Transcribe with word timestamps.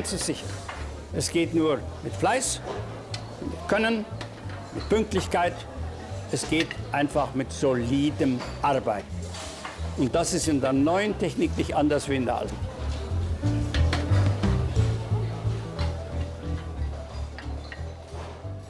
eins 0.00 0.14
ist 0.14 0.24
sicher. 0.24 0.46
Es 1.12 1.30
geht 1.30 1.54
nur 1.54 1.78
mit 2.02 2.14
Fleiß, 2.14 2.62
mit 3.42 3.68
Können, 3.68 4.06
mit 4.74 4.88
Pünktlichkeit. 4.88 5.52
Es 6.32 6.48
geht 6.48 6.68
einfach 6.90 7.34
mit 7.34 7.52
solidem 7.52 8.40
Arbeiten. 8.62 9.06
Und 9.98 10.14
das 10.14 10.32
ist 10.32 10.48
in 10.48 10.62
der 10.62 10.72
neuen 10.72 11.18
Technik 11.18 11.54
nicht 11.58 11.76
anders 11.76 12.08
wie 12.08 12.16
in 12.16 12.24
der 12.24 12.38
alten. 12.38 12.56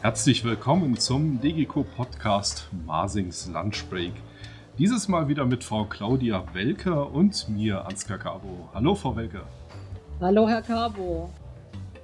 Herzlich 0.03 0.43
willkommen 0.43 0.99
zum 0.99 1.41
DGCO 1.41 1.85
Podcast 1.85 2.69
Masings 2.87 3.49
Lunchbreak. 3.53 4.15
Dieses 4.79 5.07
Mal 5.07 5.29
wieder 5.29 5.45
mit 5.45 5.63
Frau 5.63 5.85
Claudia 5.85 6.43
Welker 6.55 7.13
und 7.13 7.49
mir, 7.49 7.87
Ansgar 7.87 8.19
Cabo. 8.19 8.69
Hallo, 8.75 8.97
Frau 8.97 9.15
Welker. 9.15 9.47
Hallo, 10.21 10.47
Herr 10.47 10.61
Cabo. 10.61 11.31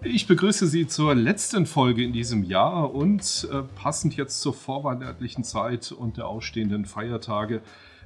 Ich 0.02 0.27
begrüße 0.27 0.66
Sie 0.69 0.87
zur 0.87 1.15
letzten 1.15 1.66
Folge 1.66 2.02
in 2.02 2.15
diesem 2.15 2.45
Jahr 2.45 2.95
und 2.95 3.47
äh, 3.52 3.61
passend 3.75 4.16
jetzt 4.16 4.41
zur 4.41 4.55
vorweihnachtlichen 4.55 5.45
Zeit 5.45 5.92
und 5.92 6.16
der 6.16 6.27
ausstehenden 6.27 6.87
Feiertage 6.87 7.61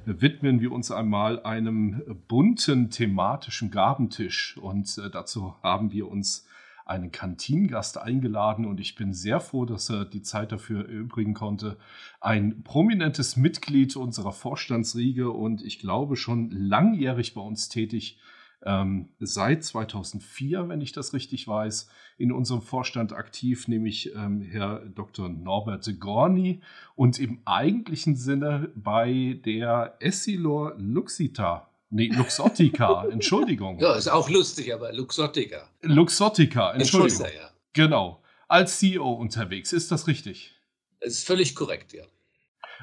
widmen 0.05 0.59
wir 0.59 0.73
uns 0.73 0.91
einmal 0.91 1.41
einem 1.43 2.01
bunten 2.27 2.89
thematischen 2.89 3.71
Gabentisch 3.71 4.57
und 4.57 4.97
äh, 4.97 5.09
dazu 5.09 5.55
haben 5.63 5.93
wir 5.93 6.09
uns 6.09 6.45
einen 6.85 7.13
Kantinengast 7.13 7.97
eingeladen 7.97 8.65
und 8.65 8.81
ich 8.81 8.95
bin 8.95 9.13
sehr 9.13 9.39
froh, 9.39 9.63
dass 9.63 9.89
er 9.89 10.03
die 10.03 10.23
Zeit 10.23 10.51
dafür 10.51 10.89
erübrigen 10.89 11.33
konnte. 11.33 11.77
Ein 12.19 12.63
prominentes 12.63 13.37
Mitglied 13.37 13.95
unserer 13.95 14.33
Vorstandsriege 14.33 15.31
und 15.31 15.63
ich 15.63 15.79
glaube 15.79 16.17
schon 16.17 16.51
langjährig 16.51 17.33
bei 17.33 17.39
uns 17.39 17.69
tätig, 17.69 18.17
ähm, 18.65 19.09
seit 19.19 19.63
2004, 19.63 20.69
wenn 20.69 20.81
ich 20.81 20.91
das 20.91 21.13
richtig 21.13 21.47
weiß, 21.47 21.89
in 22.17 22.31
unserem 22.31 22.61
Vorstand 22.61 23.13
aktiv, 23.13 23.67
nämlich 23.67 24.13
ähm, 24.15 24.41
Herr 24.41 24.85
Dr. 24.85 25.29
Norbert 25.29 25.99
Gorni 25.99 26.61
und 26.95 27.19
im 27.19 27.41
eigentlichen 27.45 28.15
Sinne 28.15 28.71
bei 28.75 29.39
der 29.45 29.95
Essilor 29.99 30.75
Luxita 30.77 31.67
Nee, 31.93 32.07
Luxottica, 32.07 33.05
Entschuldigung. 33.11 33.77
Ja, 33.79 33.95
ist 33.95 34.07
auch 34.07 34.29
lustig, 34.29 34.73
aber 34.73 34.93
Luxottica. 34.93 35.69
Luxottica, 35.81 36.71
Entschuldigung. 36.71 37.25
Ja. 37.25 37.51
Genau. 37.73 38.23
Als 38.47 38.79
CEO 38.79 39.11
unterwegs, 39.11 39.73
ist 39.73 39.91
das 39.91 40.07
richtig? 40.07 40.55
Das 41.01 41.11
ist 41.13 41.27
völlig 41.27 41.53
korrekt, 41.53 41.91
ja. 41.91 42.03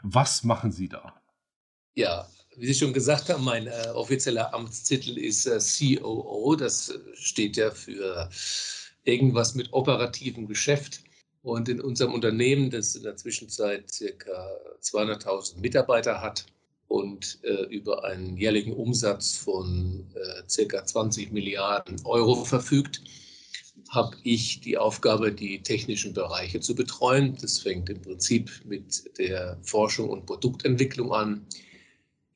Was 0.02 0.44
machen 0.44 0.72
Sie 0.72 0.90
da? 0.90 1.14
Ja, 1.94 2.26
wie 2.58 2.66
Sie 2.66 2.74
schon 2.74 2.92
gesagt 2.92 3.28
haben, 3.28 3.44
mein 3.44 3.66
äh, 3.66 3.88
offizieller 3.94 4.52
Amtstitel 4.52 5.16
ist 5.18 5.46
äh, 5.46 5.58
COO. 5.98 6.56
Das 6.56 6.92
steht 7.14 7.56
ja 7.56 7.70
für 7.70 8.28
irgendwas 9.04 9.54
mit 9.54 9.72
operativem 9.72 10.46
Geschäft. 10.46 11.00
Und 11.42 11.68
in 11.68 11.80
unserem 11.80 12.12
Unternehmen, 12.14 12.70
das 12.70 12.96
in 12.96 13.04
der 13.04 13.16
Zwischenzeit 13.16 13.90
circa 13.90 14.48
200.000 14.82 15.60
Mitarbeiter 15.60 16.20
hat, 16.20 16.44
und 16.88 17.38
äh, 17.44 17.64
über 17.64 18.04
einen 18.04 18.36
jährlichen 18.36 18.72
Umsatz 18.72 19.36
von 19.36 20.06
äh, 20.14 20.48
circa 20.48 20.84
20 20.84 21.32
Milliarden 21.32 22.00
Euro 22.04 22.44
verfügt, 22.44 23.02
habe 23.90 24.16
ich 24.22 24.60
die 24.60 24.76
Aufgabe, 24.76 25.32
die 25.32 25.62
technischen 25.62 26.12
Bereiche 26.12 26.60
zu 26.60 26.74
betreuen. 26.74 27.36
Das 27.40 27.58
fängt 27.58 27.88
im 27.90 28.00
Prinzip 28.00 28.50
mit 28.64 29.18
der 29.18 29.58
Forschung 29.62 30.10
und 30.10 30.26
Produktentwicklung 30.26 31.12
an, 31.12 31.46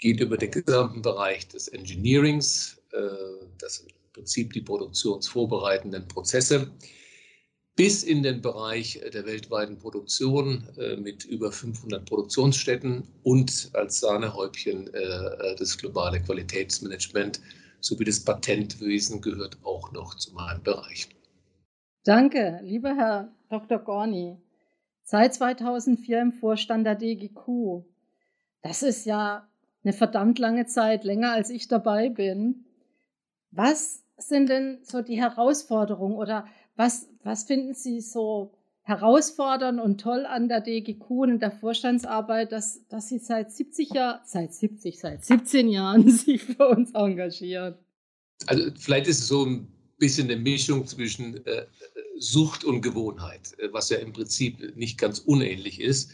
geht 0.03 0.21
über 0.21 0.37
den 0.37 0.51
gesamten 0.51 1.01
Bereich 1.01 1.47
des 1.47 1.69
Engineerings, 1.69 2.83
äh, 2.91 2.99
das 3.59 3.79
im 3.79 3.87
Prinzip 4.13 4.53
die 4.53 4.61
produktionsvorbereitenden 4.61 6.09
Prozesse, 6.09 6.73
bis 7.77 8.03
in 8.03 8.25
den 8.25 8.43
Bereich 8.43 9.01
der 9.15 9.25
weltweiten 9.25 9.79
Produktion 9.79 10.69
äh, 10.77 10.97
mit 10.97 11.25
über 11.25 11.53
500 11.53 12.05
Produktionsstätten 12.05 13.05
und 13.23 13.71
als 13.75 14.01
Sahnehäubchen 14.01 14.93
äh, 14.93 15.57
das 15.57 15.79
globale 15.79 16.21
Qualitätsmanagement 16.21 17.41
sowie 17.81 18.05
das 18.05 18.25
Patentwesen 18.25 19.21
gehört 19.21 19.57
auch 19.63 19.93
noch 19.93 20.17
zu 20.17 20.35
meinem 20.35 20.65
Bereich. 20.65 21.09
Danke, 22.05 22.59
lieber 22.65 22.97
Herr 22.97 23.33
Dr. 23.51 23.79
Gorni. 23.79 24.37
Seit 25.05 25.35
2004 25.35 26.21
im 26.21 26.33
Vorstand 26.33 26.87
der 26.87 26.97
DGQ. 26.97 27.85
Das 28.63 28.83
ist 28.83 29.07
ja 29.07 29.49
eine 29.85 29.93
verdammt 29.93 30.39
lange 30.39 30.67
Zeit, 30.67 31.05
länger 31.05 31.33
als 31.33 31.51
ich 31.51 31.69
dabei 31.69 32.09
bin. 32.09 32.65
Was 33.51 34.03
sind 34.17 34.49
denn 34.49 34.79
so 34.83 35.03
die 35.03 35.21
Herausforderungen 35.21 36.17
oder 36.17 36.47
was, 36.77 37.09
was 37.23 37.45
finden 37.45 37.75
Sie 37.75 38.01
so 38.01 38.55
herausfordernd 38.83 39.81
und 39.81 40.01
toll 40.01 40.27
an 40.27 40.49
der 40.49 40.61
DGQ 40.61 41.11
und 41.11 41.41
der 41.41 41.53
Vorstandsarbeit, 41.53 42.53
dass, 42.53 42.87
dass 42.89 43.09
Sie 43.09 43.19
seit 43.19 43.53
70 43.53 43.91
Jahren, 43.91 44.21
seit 44.25 44.53
70, 44.53 44.99
seit 44.99 45.25
17 45.25 45.69
Jahren 45.69 46.09
sich 46.11 46.43
für 46.43 46.69
uns 46.69 46.93
engagieren? 46.93 47.77
Also 48.47 48.71
vielleicht 48.77 49.07
ist 49.07 49.21
es 49.21 49.29
so 49.29 49.45
ein 49.45 49.69
bisschen 49.99 50.31
eine 50.31 50.41
Mischung 50.41 50.87
zwischen 50.87 51.47
äh, 51.47 51.67
Sucht 52.19 52.65
und 52.65 52.81
Gewohnheit, 52.81 53.57
äh, 53.59 53.73
was 53.73 53.91
ja 53.91 53.99
im 53.99 54.13
Prinzip 54.13 54.77
nicht 54.77 54.99
ganz 54.99 55.21
unähnlich 55.21 55.81
ist. 55.81 56.11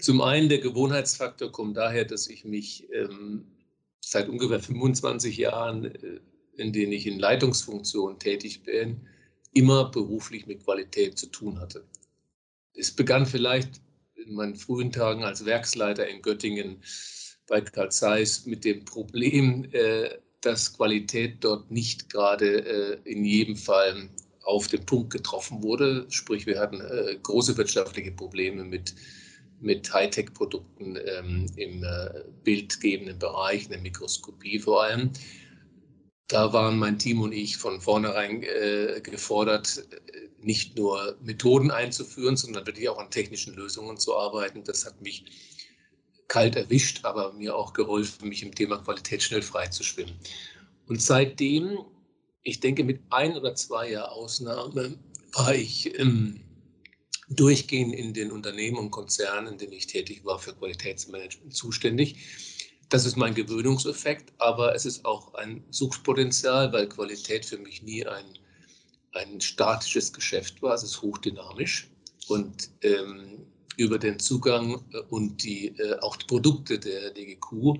Zum 0.00 0.20
einen 0.20 0.48
der 0.48 0.58
Gewohnheitsfaktor 0.58 1.50
kommt 1.50 1.76
daher, 1.76 2.04
dass 2.04 2.28
ich 2.28 2.44
mich 2.44 2.88
ähm, 2.92 3.46
seit 4.00 4.28
ungefähr 4.28 4.60
25 4.60 5.36
Jahren, 5.36 5.84
äh, 5.86 6.20
in 6.56 6.72
denen 6.72 6.92
ich 6.92 7.06
in 7.06 7.18
Leitungsfunktionen 7.18 8.18
tätig 8.18 8.62
bin, 8.62 9.06
immer 9.52 9.90
beruflich 9.90 10.46
mit 10.46 10.64
Qualität 10.64 11.18
zu 11.18 11.26
tun 11.26 11.60
hatte. 11.60 11.84
Es 12.74 12.90
begann 12.90 13.26
vielleicht 13.26 13.80
in 14.14 14.34
meinen 14.34 14.56
frühen 14.56 14.92
Tagen 14.92 15.24
als 15.24 15.44
Werksleiter 15.44 16.06
in 16.06 16.22
Göttingen 16.22 16.82
bei 17.46 17.60
Karl 17.60 17.90
Zeiss 17.90 18.46
mit 18.46 18.64
dem 18.64 18.84
Problem, 18.84 19.68
äh, 19.72 20.10
dass 20.40 20.76
Qualität 20.76 21.38
dort 21.40 21.70
nicht 21.70 22.10
gerade 22.10 22.64
äh, 22.64 22.98
in 23.04 23.24
jedem 23.24 23.56
Fall 23.56 24.08
auf 24.42 24.68
den 24.68 24.84
Punkt 24.86 25.10
getroffen 25.10 25.62
wurde. 25.62 26.06
Sprich, 26.08 26.46
wir 26.46 26.58
hatten 26.58 26.80
äh, 26.80 27.18
große 27.22 27.56
wirtschaftliche 27.56 28.12
Probleme 28.12 28.64
mit, 28.64 28.94
mit 29.60 29.92
Hightech-Produkten 29.92 30.96
ähm, 31.04 31.46
im 31.56 31.84
bildgebenden 32.44 33.18
Bereich, 33.18 33.64
in 33.64 33.70
der 33.70 33.80
Mikroskopie 33.80 34.58
vor 34.58 34.84
allem. 34.84 35.10
Da 36.28 36.52
waren 36.52 36.78
mein 36.78 36.98
Team 36.98 37.22
und 37.22 37.32
ich 37.32 37.56
von 37.56 37.80
vornherein 37.80 38.42
äh, 38.42 39.00
gefordert, 39.02 39.82
nicht 40.40 40.76
nur 40.76 41.16
Methoden 41.22 41.70
einzuführen, 41.70 42.36
sondern 42.36 42.66
wirklich 42.66 42.88
auch 42.88 42.98
an 42.98 43.10
technischen 43.10 43.54
Lösungen 43.54 43.96
zu 43.96 44.16
arbeiten. 44.16 44.62
Das 44.64 44.84
hat 44.84 45.00
mich 45.00 45.24
kalt 46.28 46.56
erwischt, 46.56 47.04
aber 47.04 47.32
mir 47.32 47.56
auch 47.56 47.72
geholfen, 47.72 48.28
mich 48.28 48.42
im 48.42 48.54
Thema 48.54 48.78
Qualität 48.78 49.22
schnell 49.22 49.42
freizuschwimmen. 49.42 50.14
Und 50.86 51.02
seitdem, 51.02 51.78
ich 52.42 52.60
denke 52.60 52.84
mit 52.84 53.00
ein 53.10 53.36
oder 53.36 53.54
zwei 53.54 53.90
Jahren 53.90 54.10
Ausnahme, 54.10 54.98
war 55.32 55.54
ich 55.54 55.98
ähm, 55.98 56.40
durchgehend 57.30 57.94
in 57.94 58.14
den 58.14 58.30
Unternehmen 58.30 58.78
und 58.78 58.90
Konzernen, 58.90 59.52
in 59.52 59.58
denen 59.58 59.72
ich 59.72 59.86
tätig 59.86 60.24
war, 60.24 60.38
für 60.38 60.54
Qualitätsmanagement 60.54 61.54
zuständig 61.54 62.16
das 62.88 63.04
ist 63.04 63.16
mein 63.16 63.34
Gewöhnungseffekt, 63.34 64.32
aber 64.38 64.74
es 64.74 64.86
ist 64.86 65.04
auch 65.04 65.34
ein 65.34 65.62
Suchtpotenzial, 65.70 66.72
weil 66.72 66.88
Qualität 66.88 67.44
für 67.44 67.58
mich 67.58 67.82
nie 67.82 68.06
ein, 68.06 68.24
ein 69.12 69.40
statisches 69.40 70.12
Geschäft 70.12 70.62
war. 70.62 70.74
Es 70.74 70.82
ist 70.82 71.02
hochdynamisch 71.02 71.88
und 72.28 72.70
ähm, 72.82 73.46
über 73.76 73.98
den 73.98 74.18
Zugang 74.18 74.82
äh, 74.92 75.00
und 75.10 75.42
die, 75.44 75.68
äh, 75.78 75.98
auch 76.00 76.16
die 76.16 76.26
Produkte 76.26 76.78
der 76.78 77.10
DGQ, 77.10 77.78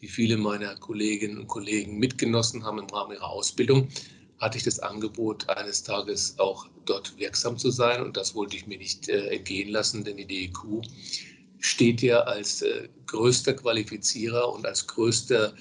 die 0.00 0.08
viele 0.08 0.36
meiner 0.36 0.76
Kolleginnen 0.76 1.38
und 1.38 1.48
Kollegen 1.48 1.98
mitgenossen 1.98 2.64
haben 2.64 2.78
im 2.78 2.86
Rahmen 2.86 3.12
ihrer 3.12 3.28
Ausbildung, 3.28 3.88
hatte 4.38 4.56
ich 4.56 4.64
das 4.64 4.78
Angebot, 4.78 5.48
eines 5.48 5.82
Tages 5.82 6.38
auch 6.38 6.66
dort 6.86 7.16
wirksam 7.18 7.58
zu 7.58 7.70
sein. 7.70 8.02
Und 8.02 8.16
das 8.16 8.34
wollte 8.34 8.56
ich 8.56 8.66
mir 8.66 8.78
nicht 8.78 9.08
äh, 9.08 9.28
entgehen 9.28 9.70
lassen, 9.70 10.04
denn 10.04 10.16
die 10.16 10.26
DGQ 10.26 10.82
steht 11.58 12.02
ja 12.02 12.20
als 12.20 12.62
äh, 12.62 12.88
größter 13.06 13.54
Qualifizierer 13.54 14.52
und 14.52 14.66
als 14.66 14.86
größter 14.86 15.54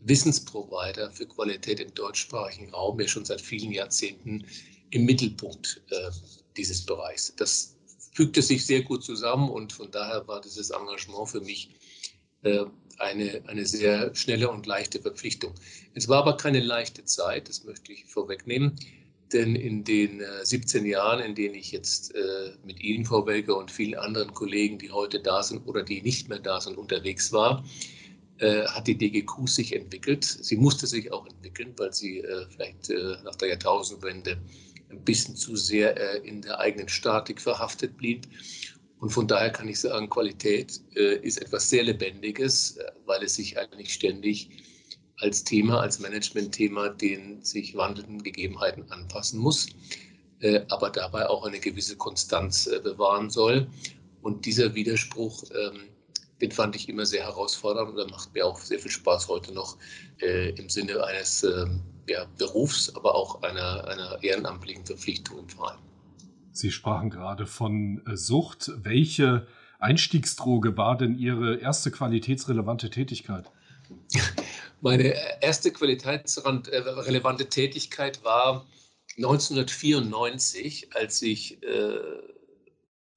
Wissensprovider 0.00 1.10
für 1.10 1.26
Qualität 1.26 1.80
im 1.80 1.92
deutschsprachigen 1.94 2.70
Raum 2.70 3.00
ja 3.00 3.08
schon 3.08 3.24
seit 3.24 3.40
vielen 3.40 3.72
Jahrzehnten 3.72 4.46
im 4.90 5.04
Mittelpunkt 5.04 5.82
äh, 5.90 6.10
dieses 6.56 6.84
Bereichs. 6.84 7.34
Das 7.36 7.76
fügte 8.12 8.42
sich 8.42 8.64
sehr 8.66 8.82
gut 8.82 9.04
zusammen 9.04 9.50
und 9.50 9.72
von 9.72 9.90
daher 9.90 10.26
war 10.26 10.40
dieses 10.40 10.70
Engagement 10.70 11.28
für 11.28 11.40
mich 11.40 11.70
äh, 12.42 12.64
eine, 12.98 13.42
eine 13.46 13.66
sehr 13.66 14.14
schnelle 14.14 14.50
und 14.50 14.66
leichte 14.66 15.00
Verpflichtung. 15.00 15.54
Es 15.94 16.08
war 16.08 16.18
aber 16.18 16.36
keine 16.36 16.60
leichte 16.60 17.04
Zeit, 17.04 17.48
das 17.48 17.64
möchte 17.64 17.92
ich 17.92 18.04
vorwegnehmen. 18.06 18.76
Denn 19.32 19.54
in 19.54 19.84
den 19.84 20.20
äh, 20.20 20.44
17 20.44 20.84
Jahren, 20.86 21.20
in 21.20 21.34
denen 21.34 21.54
ich 21.54 21.70
jetzt 21.70 22.14
äh, 22.14 22.52
mit 22.64 22.80
Ihnen, 22.80 23.04
Frau 23.04 23.26
Welker, 23.26 23.56
und 23.56 23.70
vielen 23.70 23.98
anderen 23.98 24.34
Kollegen, 24.34 24.78
die 24.78 24.90
heute 24.90 25.20
da 25.20 25.42
sind 25.42 25.66
oder 25.66 25.82
die 25.82 26.02
nicht 26.02 26.28
mehr 26.28 26.40
da 26.40 26.60
sind, 26.60 26.76
unterwegs 26.76 27.32
war, 27.32 27.64
äh, 28.38 28.64
hat 28.66 28.86
die 28.86 28.96
DGQ 28.96 29.46
sich 29.46 29.74
entwickelt. 29.74 30.24
Sie 30.24 30.56
musste 30.56 30.86
sich 30.86 31.12
auch 31.12 31.26
entwickeln, 31.26 31.74
weil 31.76 31.92
sie 31.92 32.20
äh, 32.20 32.46
vielleicht 32.50 32.90
äh, 32.90 33.16
nach 33.22 33.36
der 33.36 33.50
Jahrtausendwende 33.50 34.40
ein 34.90 35.04
bisschen 35.04 35.36
zu 35.36 35.56
sehr 35.56 35.96
äh, 35.96 36.26
in 36.26 36.42
der 36.42 36.58
eigenen 36.58 36.88
Statik 36.88 37.40
verhaftet 37.40 37.96
blieb. 37.96 38.26
Und 38.98 39.10
von 39.10 39.26
daher 39.26 39.50
kann 39.50 39.68
ich 39.68 39.80
sagen, 39.80 40.10
Qualität 40.10 40.80
äh, 40.94 41.16
ist 41.16 41.40
etwas 41.40 41.70
sehr 41.70 41.84
Lebendiges, 41.84 42.76
äh, 42.76 42.90
weil 43.06 43.22
es 43.22 43.36
sich 43.36 43.58
eigentlich 43.58 43.92
ständig 43.94 44.50
als 45.20 45.44
Thema, 45.44 45.80
als 45.80 45.98
Managementthema 46.00 46.88
den 46.88 47.42
sich 47.42 47.76
wandelnden 47.76 48.22
Gegebenheiten 48.22 48.90
anpassen 48.90 49.38
muss, 49.40 49.68
aber 50.68 50.90
dabei 50.90 51.28
auch 51.28 51.44
eine 51.44 51.60
gewisse 51.60 51.96
Konstanz 51.96 52.70
bewahren 52.82 53.28
soll. 53.28 53.66
Und 54.22 54.46
dieser 54.46 54.74
Widerspruch 54.74 55.44
ähm, 55.50 55.90
den 56.40 56.50
fand 56.50 56.76
ich 56.76 56.88
immer 56.88 57.06
sehr 57.06 57.24
herausfordernd 57.24 57.90
und 57.90 57.96
der 57.96 58.08
macht 58.08 58.34
mir 58.34 58.46
auch 58.46 58.58
sehr 58.58 58.78
viel 58.78 58.90
Spaß 58.90 59.28
heute 59.28 59.52
noch 59.52 59.76
äh, 60.20 60.50
im 60.50 60.68
Sinne 60.68 61.04
eines 61.04 61.42
äh, 61.42 61.66
ja, 62.08 62.26
Berufs, 62.38 62.94
aber 62.94 63.14
auch 63.14 63.42
einer, 63.42 63.86
einer 63.86 64.22
ehrenamtlichen 64.22 64.84
Verpflichtung 64.86 65.40
im 65.40 65.48
Verein. 65.48 65.78
Sie 66.52 66.70
sprachen 66.70 67.10
gerade 67.10 67.46
von 67.46 68.02
äh, 68.06 68.16
Sucht. 68.16 68.72
Welche 68.82 69.46
Einstiegsdroge 69.78 70.76
war 70.76 70.96
denn 70.96 71.18
Ihre 71.18 71.56
erste 71.56 71.90
qualitätsrelevante 71.90 72.90
Tätigkeit? 72.90 73.50
Meine 74.80 75.14
erste 75.42 75.72
qualitätsrelevante 75.72 77.48
Tätigkeit 77.48 78.24
war 78.24 78.66
1994, 79.16 80.94
als 80.94 81.20
ich 81.20 81.62
äh, 81.62 81.98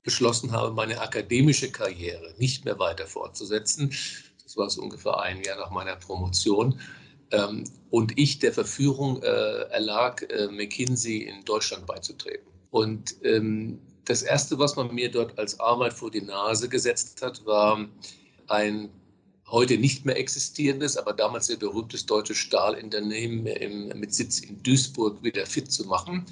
beschlossen 0.04 0.52
habe, 0.52 0.74
meine 0.74 1.00
akademische 1.00 1.72
Karriere 1.72 2.34
nicht 2.38 2.66
mehr 2.66 2.80
weiter 2.80 3.08
fortzusetzen. 3.08 3.94
Das 4.44 4.58
war 4.58 4.70
so 4.70 4.82
ungefähr 4.82 5.20
ein 5.20 5.42
Jahr 5.44 5.58
nach 5.58 5.72
meiner 5.72 5.96
Promotion. 5.96 6.80
Ähm, 7.32 7.64
und 7.90 8.18
ich 8.18 8.40
der 8.40 8.52
Verführung 8.52 9.24
äh, 9.24 9.62
erlag, 9.72 10.22
äh, 10.24 10.48
McKinsey 10.48 11.20
in 11.24 11.46
Deutschland 11.46 11.86
beizutreten. 11.86 12.48
Und 12.72 13.16
ähm, 13.24 13.80
das 14.06 14.22
Erste, 14.22 14.60
was 14.60 14.76
man 14.76 14.94
mir 14.94 15.10
dort 15.10 15.40
als 15.40 15.60
Arbeit 15.62 15.94
vor 15.94 16.12
die 16.12 16.22
Nase 16.22 16.68
gesetzt 16.68 17.22
hat, 17.22 17.46
war 17.46 17.88
ein 18.48 18.90
heute 19.54 19.78
nicht 19.78 20.06
mehr 20.06 20.18
existierendes, 20.18 20.98
aber 20.98 21.14
damals 21.14 21.48
sehr 21.48 21.56
berühmtes 21.56 22.06
deutsches 22.06 22.36
Stahlunternehmen 22.38 23.98
mit 23.98 24.14
Sitz 24.14 24.42
in 24.42 24.62
Duisburg 24.62 25.24
wieder 25.24 25.46
fit 25.46 25.72
zu 25.72 25.86
machen 25.86 26.26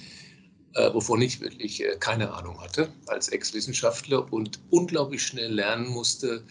äh, 0.73 0.94
wovon 0.94 1.21
ich 1.21 1.41
wirklich 1.41 1.83
äh, 1.83 1.97
keine 2.00 2.33
Ahnung 2.33 2.59
hatte 2.62 2.89
als 3.07 3.29
Ex-Wissenschaftler 3.29 4.31
und 4.31 4.59
unglaublich 4.69 5.23
schnell 5.23 5.53
lernen 5.53 5.89
musste, 5.89 6.44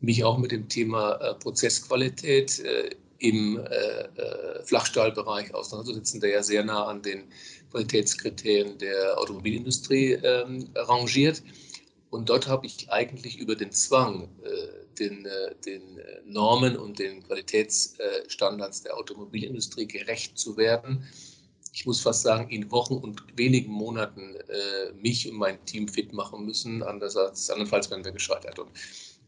mich 0.00 0.24
auch 0.24 0.38
mit 0.38 0.50
dem 0.50 0.68
Thema 0.68 1.12
äh, 1.14 1.34
Prozessqualität 1.34 2.60
äh, 2.60 2.90
im 3.18 3.58
äh, 3.58 3.62
äh, 3.62 4.64
Flachstahlbereich 4.64 5.54
auseinanderzusetzen, 5.54 6.20
der 6.20 6.30
ja 6.30 6.42
sehr 6.42 6.64
nah 6.64 6.86
an 6.86 7.02
den 7.02 7.22
Qualitätskriterien 7.70 8.78
der 8.78 9.16
Automobilindustrie 9.18 10.14
ähm, 10.14 10.68
rangiert. 10.74 11.42
Und 12.10 12.28
dort 12.28 12.48
habe 12.48 12.66
ich 12.66 12.90
eigentlich 12.90 13.38
über 13.38 13.54
den 13.54 13.70
Zwang, 13.70 14.28
den, 14.98 15.26
den, 15.66 16.00
Normen 16.24 16.76
und 16.76 16.98
den 16.98 17.22
Qualitätsstandards 17.22 18.82
der 18.82 18.96
Automobilindustrie 18.96 19.86
gerecht 19.86 20.38
zu 20.38 20.56
werden, 20.56 21.04
ich 21.72 21.86
muss 21.86 22.00
fast 22.00 22.22
sagen, 22.22 22.50
in 22.50 22.70
Wochen 22.70 22.94
und 22.94 23.24
wenigen 23.36 23.72
Monaten 23.72 24.34
äh, 24.34 24.92
mich 24.92 25.28
und 25.28 25.36
mein 25.36 25.64
Team 25.64 25.88
fit 25.88 26.12
machen 26.12 26.44
müssen. 26.44 26.82
Anders 26.82 27.16
andernfalls 27.16 27.90
wären 27.90 28.04
wir 28.04 28.12
gescheitert. 28.12 28.58
Und, 28.58 28.68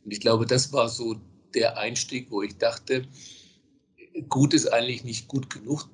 und 0.04 0.10
ich 0.12 0.20
glaube, 0.20 0.44
das 0.44 0.72
war 0.72 0.88
so 0.88 1.16
der 1.54 1.78
Einstieg, 1.78 2.30
wo 2.30 2.42
ich 2.42 2.58
dachte, 2.58 3.08
gut 4.28 4.52
ist 4.52 4.66
eigentlich 4.66 5.04
nicht 5.04 5.26
gut 5.28 5.48
genug, 5.48 5.88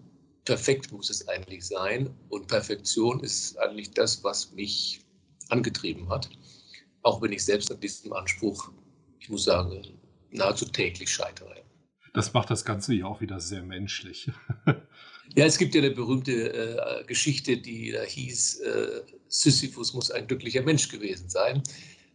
perfekt 0.45 0.91
muss 0.91 1.09
es 1.09 1.29
eigentlich 1.29 1.65
sein. 1.65 2.11
Und 2.29 2.49
Perfektion 2.49 3.21
ist 3.21 3.57
eigentlich 3.59 3.93
das, 3.93 4.25
was 4.25 4.53
mich 4.53 5.01
angetrieben 5.51 6.09
hat. 6.09 6.29
Auch 7.03 7.23
wenn 7.23 7.33
ich 7.33 7.45
selbst 7.45 7.71
an 7.71 7.79
diesem 7.79 8.13
Anspruch, 8.13 8.73
muss 9.31 9.45
sagen, 9.45 9.83
nahezu 10.31 10.67
täglich 10.67 11.11
scheitere. 11.11 11.57
Das 12.13 12.33
macht 12.33 12.51
das 12.51 12.65
Ganze 12.65 12.95
ja 12.95 13.07
auch 13.07 13.21
wieder 13.21 13.41
sehr 13.41 13.63
menschlich. 13.63 14.31
Ja, 15.37 15.45
es 15.45 15.59
gibt 15.59 15.77
ja 15.77 15.81
eine 15.81 15.93
berühmte 15.93 16.53
äh, 16.53 17.05
Geschichte, 17.05 17.57
die 17.57 17.93
da 17.93 18.03
hieß, 18.03 18.61
äh, 18.63 19.03
Sisyphus 19.29 19.95
muss 19.95 20.11
ein 20.11 20.27
glücklicher 20.27 20.63
Mensch 20.63 20.89
gewesen 20.89 21.29
sein. 21.29 21.63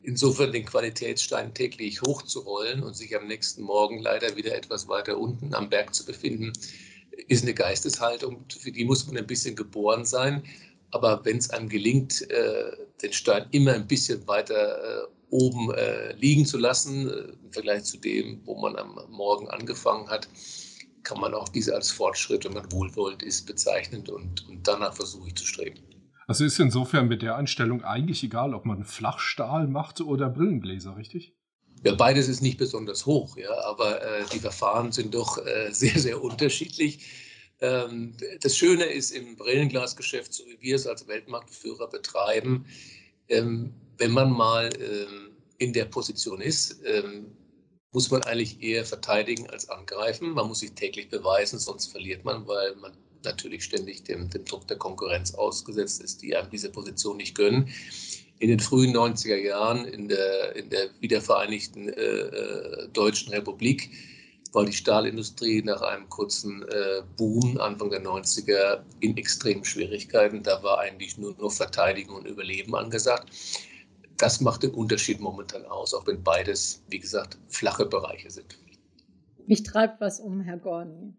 Insofern 0.04 0.52
den 0.52 0.66
Qualitätsstein 0.66 1.54
täglich 1.54 2.02
hochzurollen 2.02 2.84
und 2.84 2.96
sich 2.96 3.16
am 3.16 3.28
nächsten 3.28 3.64
Morgen 3.64 4.00
leider 4.02 4.36
wieder 4.36 4.54
etwas 4.54 4.90
weiter 4.90 5.18
unten 5.18 5.54
am 5.54 5.70
Berg 5.70 5.96
zu 5.96 6.06
befinden, 6.06 6.52
ist 7.28 7.44
eine 7.44 7.54
Geisteshaltung, 7.54 8.46
für 8.50 8.72
die 8.72 8.84
muss 8.84 9.08
man 9.08 9.18
ein 9.18 9.28
bisschen 9.28 9.56
geboren 9.56 10.04
sein. 10.04 10.44
Aber 10.92 11.24
wenn 11.24 11.38
es 11.38 11.50
einem 11.50 11.70
gelingt, 11.70 12.30
äh, 12.30 12.72
den 13.02 13.14
Stein 13.14 13.48
immer 13.52 13.74
ein 13.74 13.88
bisschen 13.88 14.28
weiter 14.28 15.06
äh, 15.06 15.08
oben 15.30 15.74
äh, 15.74 16.14
liegen 16.14 16.46
zu 16.46 16.58
lassen, 16.58 17.10
äh, 17.10 17.14
im 17.44 17.52
Vergleich 17.52 17.84
zu 17.84 17.98
dem, 17.98 18.42
wo 18.46 18.56
man 18.60 18.76
am 18.76 19.00
Morgen 19.10 19.50
angefangen 19.50 20.10
hat, 20.10 20.28
kann 21.04 21.20
man 21.20 21.34
auch 21.34 21.50
diese 21.50 21.76
als 21.76 21.92
Fortschritt, 21.92 22.46
wenn 22.46 22.54
man 22.54 22.72
wohlwollend 22.72 23.24
ist, 23.24 23.46
bezeichnen 23.46 24.08
und, 24.10 24.48
und 24.48 24.68
danach 24.68 24.94
versuche 24.94 25.28
ich 25.28 25.36
zu 25.36 25.46
streben. 25.46 25.80
Also 26.28 26.44
ist 26.44 26.60
insofern 26.60 27.08
mit 27.08 27.22
der 27.22 27.36
Einstellung 27.36 27.84
eigentlich 27.84 28.24
egal, 28.24 28.56
ob 28.56 28.66
man 28.66 28.84
Flachstahl 28.84 29.68
macht 29.68 30.02
oder 30.02 30.30
Brillengläser, 30.30 30.98
richtig? 30.98 31.36
Ja, 31.84 31.94
beides 31.94 32.28
ist 32.28 32.42
nicht 32.42 32.58
besonders 32.58 33.06
hoch, 33.06 33.38
ja, 33.38 33.54
aber 33.66 34.02
äh, 34.02 34.24
die 34.34 34.40
Verfahren 34.40 34.92
sind 34.92 35.14
doch 35.14 35.38
äh, 35.38 35.70
sehr, 35.72 36.00
sehr 36.00 36.22
unterschiedlich. 36.22 37.06
Ähm, 37.62 38.18
das 38.42 38.58
Schöne 38.58 38.86
ist 38.86 39.12
im 39.12 39.36
Brillenglasgeschäft, 39.36 40.34
so 40.34 40.44
wie 40.46 40.60
wir 40.60 40.76
es 40.76 40.88
als 40.88 41.08
Weltmarktführer 41.08 41.88
betreiben, 41.88 42.66
ähm, 43.30 43.74
wenn 43.98 44.12
man 44.12 44.32
mal 44.32 44.70
ähm, 44.80 45.32
in 45.58 45.74
der 45.74 45.86
Position 45.86 46.42
ist, 46.42 46.80
ähm, 46.86 47.28
muss 47.92 48.12
man 48.12 48.24
eigentlich 48.24 48.62
eher 48.62 48.86
verteidigen 48.86 49.50
als 49.50 49.70
angreifen. 49.70 50.32
Man 50.32 50.48
muss 50.48 50.60
sich 50.60 50.74
täglich 50.74 51.10
beweisen, 51.10 51.60
sonst 51.60 51.88
verliert 51.88 52.26
man, 52.26 52.46
weil 52.46 52.76
man 52.76 52.92
natürlich 53.24 53.64
ständig 53.64 54.04
dem, 54.04 54.30
dem 54.30 54.44
Druck 54.44 54.68
der 54.68 54.78
Konkurrenz 54.78 55.34
ausgesetzt 55.34 56.04
ist, 56.04 56.22
die 56.22 56.36
einem 56.36 56.50
diese 56.50 56.70
Position 56.70 57.18
nicht 57.18 57.36
gönnen. 57.36 57.70
In 58.40 58.50
den 58.50 58.60
frühen 58.60 58.94
90er 58.94 59.38
Jahren 59.38 59.86
in 59.86 60.10
der, 60.10 60.56
in 60.58 60.70
der 60.70 60.90
wiedervereinigten 61.00 61.88
äh, 61.88 62.02
äh, 62.02 62.90
Deutschen 62.90 63.32
Republik 63.32 63.90
war 64.52 64.66
die 64.66 64.74
Stahlindustrie 64.74 65.62
nach 65.64 65.82
einem 65.82 66.10
kurzen 66.10 66.64
äh, 66.64 67.02
Boom 67.16 67.58
Anfang 67.60 67.92
der 67.92 68.04
90er 68.04 68.84
in 69.00 69.16
extremen 69.16 69.64
Schwierigkeiten. 69.64 70.44
Da 70.44 70.62
war 70.64 70.80
eigentlich 70.80 71.18
nur 71.18 71.34
noch 71.38 71.52
Verteidigung 71.52 72.18
und 72.18 72.28
Überleben 72.28 72.76
angesagt 72.76 73.32
das 74.18 74.42
macht 74.42 74.64
den 74.64 74.72
Unterschied 74.72 75.20
momentan 75.20 75.66
aus, 75.66 75.94
auch 75.94 76.08
wenn 76.08 76.24
beides, 76.24 76.84
wie 76.90 77.00
gesagt, 77.00 77.38
flache 77.48 77.86
Bereiche 77.86 78.30
sind. 78.30 78.58
Mich 79.48 79.64
treibt 79.64 80.02
was 80.02 80.20
um, 80.20 80.42
Herr 80.42 80.58
Gorni. 80.58 81.14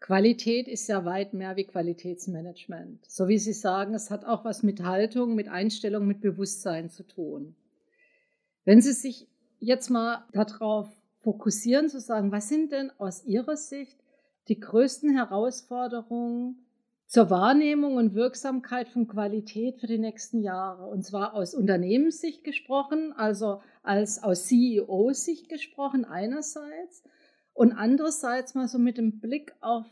Qualität 0.00 0.68
ist 0.68 0.88
ja 0.88 1.04
weit 1.04 1.34
mehr 1.34 1.56
wie 1.56 1.64
Qualitätsmanagement. 1.64 3.04
So 3.10 3.28
wie 3.28 3.38
Sie 3.38 3.52
sagen, 3.52 3.94
es 3.94 4.10
hat 4.10 4.24
auch 4.24 4.44
was 4.44 4.62
mit 4.62 4.82
Haltung, 4.82 5.34
mit 5.34 5.48
Einstellung, 5.48 6.06
mit 6.06 6.20
Bewusstsein 6.20 6.88
zu 6.88 7.02
tun. 7.02 7.56
Wenn 8.64 8.80
Sie 8.80 8.92
sich 8.92 9.28
jetzt 9.58 9.90
mal 9.90 10.24
darauf 10.32 10.88
fokussieren, 11.20 11.88
zu 11.88 12.00
sagen, 12.00 12.30
was 12.30 12.48
sind 12.48 12.70
denn 12.70 12.92
aus 12.98 13.24
Ihrer 13.24 13.56
Sicht 13.56 13.98
die 14.46 14.60
größten 14.60 15.14
Herausforderungen 15.14 16.64
zur 17.08 17.30
Wahrnehmung 17.30 17.96
und 17.96 18.14
Wirksamkeit 18.14 18.90
von 18.90 19.08
Qualität 19.08 19.80
für 19.80 19.86
die 19.86 19.98
nächsten 19.98 20.42
Jahre. 20.42 20.86
Und 20.86 21.04
zwar 21.04 21.32
aus 21.32 21.54
Unternehmenssicht 21.54 22.44
gesprochen, 22.44 23.14
also 23.16 23.62
als 23.82 24.22
aus 24.22 24.46
CEO-Sicht 24.46 25.48
gesprochen 25.48 26.04
einerseits 26.04 27.02
und 27.54 27.72
andererseits 27.72 28.54
mal 28.54 28.68
so 28.68 28.78
mit 28.78 28.98
dem 28.98 29.20
Blick 29.20 29.54
auf 29.60 29.86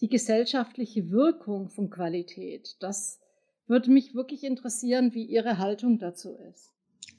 die 0.00 0.08
gesellschaftliche 0.08 1.10
Wirkung 1.10 1.68
von 1.68 1.90
Qualität. 1.90 2.76
Das 2.80 3.20
würde 3.66 3.90
mich 3.90 4.14
wirklich 4.14 4.42
interessieren, 4.42 5.12
wie 5.12 5.26
Ihre 5.26 5.58
Haltung 5.58 5.98
dazu 5.98 6.36
ist. 6.50 6.72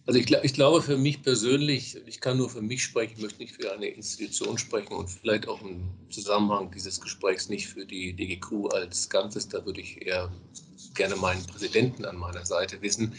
Also 0.05 0.19
ich, 0.19 0.29
ich, 0.31 0.53
glaube 0.53 0.81
für 0.81 0.97
mich 0.97 1.21
persönlich, 1.21 1.97
ich 2.05 2.19
kann 2.19 2.37
nur 2.37 2.49
für 2.49 2.61
mich 2.61 2.83
sprechen, 2.83 3.21
möchte 3.21 3.39
nicht 3.39 3.55
für 3.55 3.71
eine 3.71 3.87
Institution 3.87 4.57
sprechen 4.57 4.93
und 4.93 5.09
vielleicht 5.09 5.47
auch 5.47 5.61
im 5.61 5.89
Zusammenhang 6.09 6.71
dieses 6.71 6.99
Gesprächs 6.99 7.47
nicht 7.47 7.67
für 7.67 7.85
die 7.85 8.13
DGQ 8.13 8.73
als 8.73 9.09
Ganzes. 9.09 9.47
Da 9.47 9.65
würde 9.65 9.79
ich 9.79 10.05
eher 10.05 10.29
gerne 10.93 11.15
meinen 11.15 11.45
Präsidenten 11.45 12.03
an 12.03 12.17
meiner 12.17 12.45
Seite 12.45 12.81
wissen. 12.81 13.13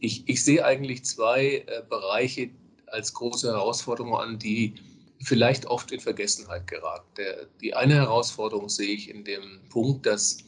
Ich, 0.00 0.28
ich 0.28 0.44
sehe 0.44 0.62
eigentlich 0.62 1.04
zwei 1.04 1.64
äh, 1.66 1.82
Bereiche 1.88 2.50
als 2.88 3.14
große 3.14 3.50
Herausforderungen 3.50 4.14
an, 4.14 4.38
die 4.38 4.74
vielleicht 5.22 5.64
oft 5.66 5.90
in 5.90 6.00
Vergessenheit 6.00 6.66
geraten. 6.66 7.06
Der, 7.16 7.46
die 7.62 7.74
eine 7.74 7.94
Herausforderung 7.94 8.68
sehe 8.68 8.94
ich 8.94 9.08
in 9.08 9.24
dem 9.24 9.60
Punkt, 9.70 10.04
dass 10.04 10.38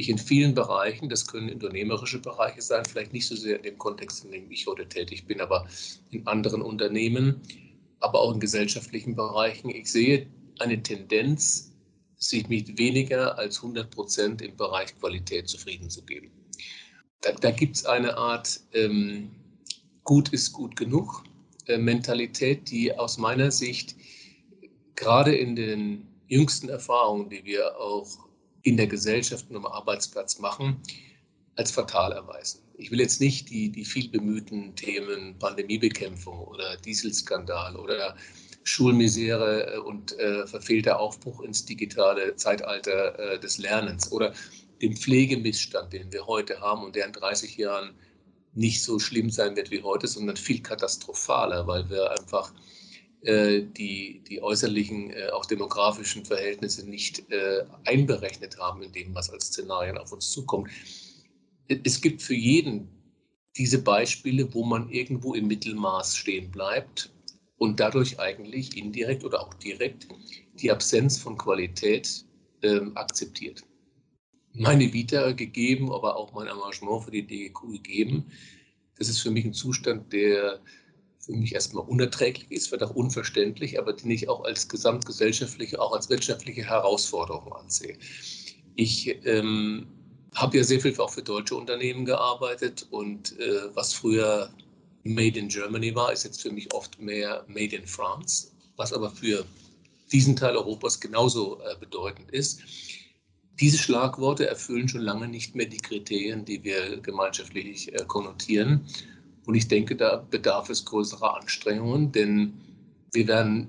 ich 0.00 0.08
in 0.08 0.18
vielen 0.18 0.54
Bereichen, 0.54 1.08
das 1.08 1.26
können 1.26 1.50
unternehmerische 1.50 2.18
Bereiche 2.18 2.62
sein, 2.62 2.84
vielleicht 2.84 3.12
nicht 3.12 3.26
so 3.26 3.36
sehr 3.36 3.56
in 3.56 3.62
dem 3.62 3.78
Kontext, 3.78 4.24
in 4.24 4.32
dem 4.32 4.50
ich 4.50 4.66
heute 4.66 4.88
tätig 4.88 5.26
bin, 5.26 5.40
aber 5.40 5.66
in 6.10 6.26
anderen 6.26 6.62
Unternehmen, 6.62 7.40
aber 8.00 8.20
auch 8.20 8.34
in 8.34 8.40
gesellschaftlichen 8.40 9.14
Bereichen. 9.14 9.70
Ich 9.70 9.90
sehe 9.90 10.26
eine 10.58 10.82
Tendenz, 10.82 11.72
sich 12.16 12.48
mit 12.48 12.78
weniger 12.78 13.38
als 13.38 13.56
100 13.58 13.90
Prozent 13.90 14.42
im 14.42 14.56
Bereich 14.56 14.98
Qualität 14.98 15.48
zufrieden 15.48 15.88
zu 15.88 16.02
geben. 16.02 16.30
Da, 17.22 17.32
da 17.32 17.50
gibt 17.50 17.76
es 17.76 17.86
eine 17.86 18.16
Art 18.16 18.60
ähm, 18.72 19.30
gut 20.04 20.30
ist 20.30 20.52
gut 20.52 20.76
genug 20.76 21.24
äh, 21.66 21.78
Mentalität, 21.78 22.70
die 22.70 22.96
aus 22.96 23.16
meiner 23.16 23.50
Sicht 23.50 23.96
gerade 24.96 25.34
in 25.34 25.56
den 25.56 26.06
jüngsten 26.28 26.68
Erfahrungen, 26.68 27.30
die 27.30 27.44
wir 27.44 27.78
auch 27.78 28.29
in 28.62 28.76
der 28.76 28.86
Gesellschaft 28.86 29.46
und 29.50 29.56
am 29.56 29.66
Arbeitsplatz 29.66 30.38
machen, 30.38 30.82
als 31.56 31.70
fatal 31.70 32.12
erweisen. 32.12 32.60
Ich 32.74 32.90
will 32.90 33.00
jetzt 33.00 33.20
nicht 33.20 33.50
die, 33.50 33.70
die 33.70 33.84
viel 33.84 34.08
bemühten 34.08 34.74
Themen 34.76 35.38
Pandemiebekämpfung 35.38 36.38
oder 36.40 36.76
Dieselskandal 36.78 37.76
oder 37.76 38.16
Schulmisere 38.62 39.74
äh, 39.74 39.78
und 39.78 40.18
äh, 40.18 40.46
verfehlter 40.46 40.98
Aufbruch 40.98 41.40
ins 41.40 41.64
digitale 41.64 42.36
Zeitalter 42.36 43.18
äh, 43.18 43.40
des 43.40 43.58
Lernens 43.58 44.10
oder 44.12 44.32
den 44.80 44.96
Pflegemissstand, 44.96 45.92
den 45.92 46.12
wir 46.12 46.26
heute 46.26 46.60
haben 46.60 46.84
und 46.84 46.96
der 46.96 47.06
in 47.06 47.12
30 47.12 47.56
Jahren 47.56 47.94
nicht 48.54 48.82
so 48.82 48.98
schlimm 48.98 49.30
sein 49.30 49.56
wird 49.56 49.70
wie 49.70 49.82
heute, 49.82 50.06
sondern 50.06 50.36
viel 50.36 50.62
katastrophaler, 50.62 51.66
weil 51.66 51.88
wir 51.88 52.10
einfach 52.10 52.52
die, 53.22 54.22
die 54.26 54.42
äußerlichen, 54.42 55.10
äh, 55.10 55.28
auch 55.32 55.44
demografischen 55.44 56.24
Verhältnisse 56.24 56.88
nicht 56.88 57.30
äh, 57.30 57.64
einberechnet 57.84 58.58
haben 58.58 58.82
in 58.82 58.92
dem, 58.92 59.14
was 59.14 59.30
als 59.30 59.46
Szenarien 59.46 59.98
auf 59.98 60.12
uns 60.12 60.30
zukommt. 60.30 60.70
Es 61.68 62.00
gibt 62.00 62.22
für 62.22 62.34
jeden 62.34 62.88
diese 63.56 63.82
Beispiele, 63.82 64.52
wo 64.54 64.64
man 64.64 64.88
irgendwo 64.90 65.34
im 65.34 65.48
Mittelmaß 65.48 66.16
stehen 66.16 66.50
bleibt 66.50 67.12
und 67.58 67.78
dadurch 67.78 68.18
eigentlich 68.18 68.76
indirekt 68.76 69.24
oder 69.24 69.42
auch 69.42 69.54
direkt 69.54 70.08
die 70.54 70.70
Absenz 70.70 71.18
von 71.18 71.36
Qualität 71.36 72.24
ähm, 72.62 72.96
akzeptiert. 72.96 73.62
Meine 74.54 74.92
Vita 74.92 75.32
gegeben, 75.32 75.92
aber 75.92 76.16
auch 76.16 76.32
mein 76.32 76.46
Engagement 76.46 77.04
für 77.04 77.10
die 77.10 77.26
DGQ 77.26 77.72
gegeben. 77.72 78.32
Das 78.96 79.08
ist 79.08 79.20
für 79.20 79.30
mich 79.30 79.44
ein 79.44 79.52
Zustand, 79.52 80.12
der 80.12 80.60
für 81.20 81.32
mich 81.32 81.54
erstmal 81.54 81.84
unerträglich 81.86 82.50
ist, 82.50 82.72
wird 82.72 82.82
auch 82.82 82.94
unverständlich, 82.94 83.78
aber 83.78 83.92
den 83.92 84.10
ich 84.10 84.28
auch 84.28 84.44
als 84.44 84.68
gesamtgesellschaftliche, 84.68 85.80
auch 85.80 85.92
als 85.92 86.08
wirtschaftliche 86.08 86.64
Herausforderung 86.64 87.52
ansehe. 87.52 87.96
Ich 88.74 89.14
ähm, 89.26 89.86
habe 90.34 90.56
ja 90.56 90.64
sehr 90.64 90.80
viel 90.80 90.98
auch 90.98 91.10
für 91.10 91.22
deutsche 91.22 91.56
Unternehmen 91.56 92.04
gearbeitet 92.04 92.86
und 92.90 93.38
äh, 93.38 93.74
was 93.74 93.92
früher 93.92 94.50
Made 95.02 95.38
in 95.38 95.48
Germany 95.48 95.94
war, 95.94 96.12
ist 96.12 96.24
jetzt 96.24 96.42
für 96.42 96.50
mich 96.50 96.72
oft 96.72 97.00
mehr 97.00 97.44
Made 97.48 97.76
in 97.76 97.86
France, 97.86 98.48
was 98.76 98.92
aber 98.92 99.10
für 99.10 99.44
diesen 100.12 100.36
Teil 100.36 100.56
Europas 100.56 101.00
genauso 101.00 101.60
äh, 101.60 101.76
bedeutend 101.78 102.30
ist. 102.30 102.60
Diese 103.60 103.78
Schlagworte 103.78 104.46
erfüllen 104.46 104.88
schon 104.88 105.02
lange 105.02 105.28
nicht 105.28 105.54
mehr 105.54 105.66
die 105.66 105.78
Kriterien, 105.78 106.44
die 106.44 106.64
wir 106.64 106.98
gemeinschaftlich 106.98 107.92
äh, 107.92 108.04
konnotieren. 108.06 108.86
Und 109.46 109.54
ich 109.54 109.68
denke, 109.68 109.96
da 109.96 110.16
bedarf 110.30 110.68
es 110.70 110.84
größerer 110.84 111.36
Anstrengungen, 111.36 112.12
denn 112.12 112.54
wir 113.12 113.26
werden 113.26 113.68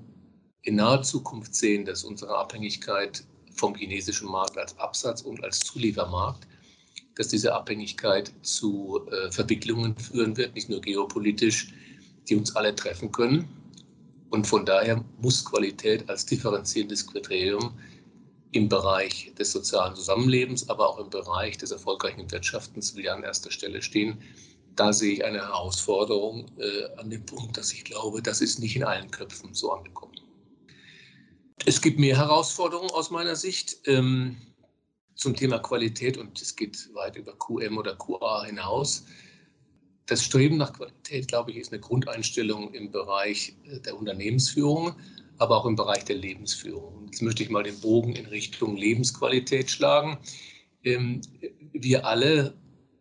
in 0.63 0.75
naher 0.75 1.01
Zukunft 1.01 1.56
sehen, 1.56 1.86
dass 1.86 2.04
unsere 2.04 2.38
Abhängigkeit 2.38 3.24
vom 3.56 3.75
chinesischen 3.75 4.30
Markt 4.30 4.58
als 4.58 4.78
Absatz- 4.78 5.22
und 5.22 5.44
als 5.44 5.60
Zuliefermarkt 5.60 6.48
dass 7.16 7.28
diese 7.28 7.54
Abhängigkeit 7.54 8.32
zu 8.42 9.01
äh, 9.12 9.32
Verwicklungen 9.32 9.96
führen 9.98 10.38
wird, 10.38 10.56
nicht 10.56 10.70
nur 10.70 10.82
geopolitisch, 10.82 11.74
die 12.30 12.36
uns 12.36 12.56
alle 12.56 12.75
treffen 12.75 13.12
können. 13.12 13.48
Und 14.30 14.48
von 14.48 14.66
daher 14.66 15.04
muss 15.22 15.44
Qualität 15.44 16.10
als 16.10 16.25
differenzierendes 16.25 17.06
Kriterium 17.06 17.78
im 18.54 18.70
Bereich 18.70 19.34
des 19.38 19.51
sozialen 19.51 19.96
Zusammenlebens, 19.96 20.70
aber 20.70 20.90
auch 20.90 21.00
im 21.00 21.10
Bereich 21.10 21.58
des 21.58 21.72
erfolgreichen 21.72 22.32
Wirtschaftens 22.32 22.96
wieder 22.96 23.16
an 23.16 23.24
erster 23.24 23.51
Stelle 23.51 23.82
stehen. 23.82 24.18
Da 24.75 24.94
sehe 24.94 25.13
ich 25.13 25.25
eine 25.25 25.40
Herausforderung 25.40 26.50
äh, 26.58 27.00
an 27.00 27.10
dem 27.10 27.25
Punkt, 27.25 27.58
dass 27.58 27.74
ich 27.74 27.84
glaube, 27.84 28.22
das 28.22 28.42
ist 28.42 28.60
nicht 28.60 28.75
in 28.75 28.84
allen 28.84 29.12
Köpfen 29.12 29.54
so 29.54 29.72
angekommen. 29.72 30.16
Es 31.66 31.82
gibt 31.82 32.00
mehr 32.00 32.18
Herausforderungen 32.18 32.92
aus 32.92 33.12
meiner 33.12 33.36
Sicht. 33.36 33.78
Ähm, 33.86 34.38
zum 35.22 35.36
Thema 35.36 35.60
Qualität 35.60 36.18
und 36.18 36.42
es 36.42 36.56
geht 36.56 36.90
weit 36.96 37.16
über 37.16 37.38
QM 37.38 37.78
oder 37.78 37.96
QA 37.96 38.44
hinaus. 38.44 39.06
Das 40.08 40.24
Streben 40.24 40.58
nach 40.58 40.74
Qualität, 40.74 41.28
glaube 41.28 41.51
ich, 41.51 41.58
ist 41.58 41.72
eine 41.72 41.80
Grundeinstellung 41.80 42.74
im 42.74 42.92
Bereich 42.92 43.56
äh, 43.66 43.80
der 43.80 43.98
Unternehmensführung, 43.98 44.96
aber 45.38 45.58
auch 45.58 45.66
im 45.68 45.75
Bereich 45.75 46.06
der 46.06 46.16
Lebensführung. 46.16 47.06
Jetzt 47.06 47.22
möchte 47.22 47.44
ich 47.44 47.51
mal 47.51 47.62
den 47.62 47.80
Bogen 47.80 48.16
in 48.16 48.25
Richtung 48.25 48.75
Lebensqualität 48.75 49.70
schlagen. 49.70 50.18
Ähm, 50.84 51.22
wir 51.72 52.08
alle 52.08 52.56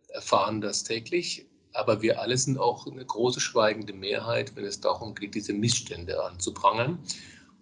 erfahren 0.08 0.60
das 0.60 0.84
täglich, 0.84 1.46
aber 1.72 2.02
wir 2.02 2.20
alle 2.20 2.36
sind 2.36 2.58
auch 2.58 2.86
eine 2.86 3.04
große 3.04 3.40
schweigende 3.40 3.92
Mehrheit, 3.92 4.54
wenn 4.56 4.64
es 4.64 4.80
darum 4.80 5.14
geht, 5.14 5.34
diese 5.34 5.52
Missstände 5.52 6.22
anzuprangern. 6.24 6.98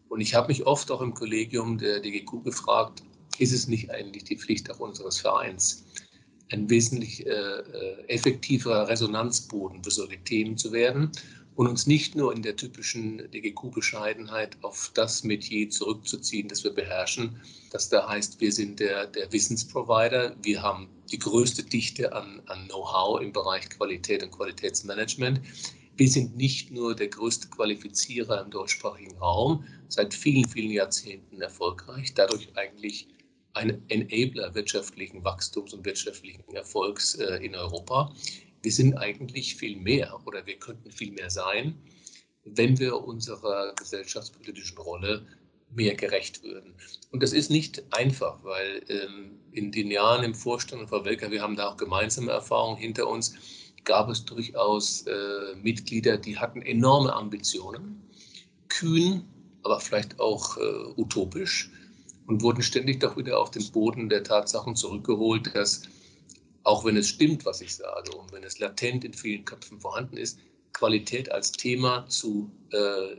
Und 0.09 0.21
ich 0.21 0.35
habe 0.35 0.49
mich 0.49 0.67
oft 0.67 0.91
auch 0.91 1.03
im 1.03 1.15
Kollegium 1.15 1.79
der 1.79 2.01
DGQ 2.01 2.45
gefragt, 2.45 3.03
ist 3.39 3.53
es 3.53 3.69
nicht 3.69 3.91
eigentlich 3.91 4.25
die 4.25 4.37
Pflicht 4.37 4.71
auch 4.71 4.81
unseres 4.81 5.21
Vereins, 5.21 5.85
ein 6.51 6.69
wesentlich 6.71 7.27
äh, 7.27 7.31
äh 7.31 8.05
effektiverer 8.09 8.89
Resonanzboden 8.89 9.85
für 9.85 9.91
solche 9.91 10.19
Themen 10.25 10.57
zu 10.57 10.73
werden 10.73 11.13
und 11.59 11.67
uns 11.67 11.89
nicht 11.89 12.15
nur 12.15 12.33
in 12.33 12.43
der 12.43 12.55
typischen 12.55 13.19
DGQ-Bescheidenheit 13.33 14.57
auf 14.63 14.93
das 14.95 15.25
Metier 15.25 15.69
zurückzuziehen, 15.69 16.47
das 16.47 16.63
wir 16.63 16.73
beherrschen, 16.73 17.41
das 17.73 17.89
da 17.89 18.09
heißt, 18.09 18.41
wir 18.41 18.53
sind 18.53 18.79
der, 18.79 19.09
der 19.09 19.33
Wissensprovider, 19.33 20.37
wir 20.41 20.63
haben 20.63 20.89
die 21.11 21.19
größte 21.19 21.65
Dichte 21.65 22.13
an, 22.13 22.41
an 22.47 22.69
Know-how 22.69 23.21
im 23.21 23.33
Bereich 23.33 23.69
Qualität 23.71 24.23
und 24.23 24.31
Qualitätsmanagement. 24.31 25.41
Wir 25.97 26.09
sind 26.09 26.37
nicht 26.37 26.71
nur 26.71 26.95
der 26.95 27.09
größte 27.09 27.49
Qualifizierer 27.49 28.41
im 28.41 28.53
deutschsprachigen 28.53 29.19
Raum, 29.19 29.65
seit 29.89 30.15
vielen, 30.15 30.49
vielen 30.49 30.71
Jahrzehnten 30.71 31.41
erfolgreich, 31.41 32.15
dadurch 32.15 32.57
eigentlich 32.57 33.09
ein 33.55 33.83
Enabler 33.89 34.55
wirtschaftlichen 34.55 35.25
Wachstums 35.25 35.75
und 35.75 35.85
wirtschaftlichen 35.85 36.45
Erfolgs 36.55 37.17
äh, 37.17 37.45
in 37.45 37.57
Europa. 37.57 38.15
Wir 38.69 38.75
sind 38.75 38.99
eigentlich 38.99 39.57
viel 39.57 39.77
mehr 39.77 40.21
oder 40.27 40.45
wir 40.45 40.59
könnten 40.59 40.91
viel 40.91 41.11
mehr 41.13 41.31
sein, 41.31 41.75
wenn 42.45 42.79
wir 42.79 43.03
unserer 43.03 43.73
gesellschaftspolitischen 43.75 44.77
Rolle 44.77 45.27
mehr 45.71 45.95
gerecht 45.95 46.43
würden. 46.43 46.75
Und 47.11 47.23
das 47.23 47.33
ist 47.33 47.51
nicht 47.51 47.83
einfach, 47.95 48.45
weil 48.45 48.85
ähm, 48.91 49.39
in 49.53 49.73
den 49.73 49.91
Jahren 49.91 50.23
im 50.23 50.35
Vorstand 50.35 50.87
Frau 50.91 51.03
Welker, 51.03 51.31
wir 51.31 51.41
haben 51.41 51.57
da 51.57 51.71
auch 51.71 51.79
gemeinsame 51.79 52.31
Erfahrungen 52.31 52.77
hinter 52.77 53.09
uns, 53.09 53.35
gab 53.85 54.11
es 54.11 54.27
durchaus 54.27 55.07
äh, 55.07 55.57
Mitglieder, 55.63 56.19
die 56.19 56.37
hatten 56.37 56.61
enorme 56.61 57.15
Ambitionen, 57.15 58.03
kühn, 58.69 59.25
aber 59.63 59.81
vielleicht 59.81 60.21
auch 60.21 60.59
äh, 60.59 61.01
utopisch 61.01 61.71
und 62.27 62.43
wurden 62.43 62.63
ständig 62.63 63.01
doch 63.01 63.17
wieder 63.17 63.41
auf 63.41 63.51
den 63.51 63.67
Boden 63.73 64.11
der 64.11 64.25
Tatsachen 64.25 64.77
zurückgeholt, 64.77 65.55
dass 65.55 65.85
auch 66.69 66.85
wenn 66.85 66.99
es 66.99 67.09
stimmt, 67.09 67.47
was 67.47 67.63
ich 67.63 67.75
sage 67.75 68.15
und 68.15 68.31
wenn 68.31 68.45
es 68.45 68.59
latent 68.59 69.03
in 69.03 69.15
vielen 69.15 69.45
Köpfen 69.47 69.81
vorhanden 69.81 70.19
ist, 70.19 70.39
Qualität 70.75 71.33
als 71.33 71.51
Thema 71.51 72.07
zu, 72.09 72.51
äh, 72.73 73.13
äh, 73.13 73.19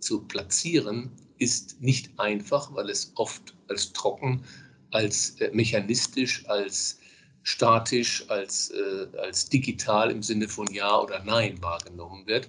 zu 0.00 0.22
platzieren, 0.22 1.12
ist 1.38 1.80
nicht 1.80 2.10
einfach, 2.18 2.74
weil 2.74 2.90
es 2.90 3.12
oft 3.14 3.54
als 3.68 3.92
trocken, 3.92 4.42
als 4.90 5.40
äh, 5.40 5.50
mechanistisch, 5.52 6.44
als 6.48 6.98
statisch, 7.44 8.28
als, 8.28 8.70
äh, 8.70 9.06
als 9.18 9.48
digital 9.48 10.10
im 10.10 10.24
Sinne 10.24 10.48
von 10.48 10.66
Ja 10.72 11.00
oder 11.00 11.22
Nein 11.22 11.62
wahrgenommen 11.62 12.26
wird. 12.26 12.48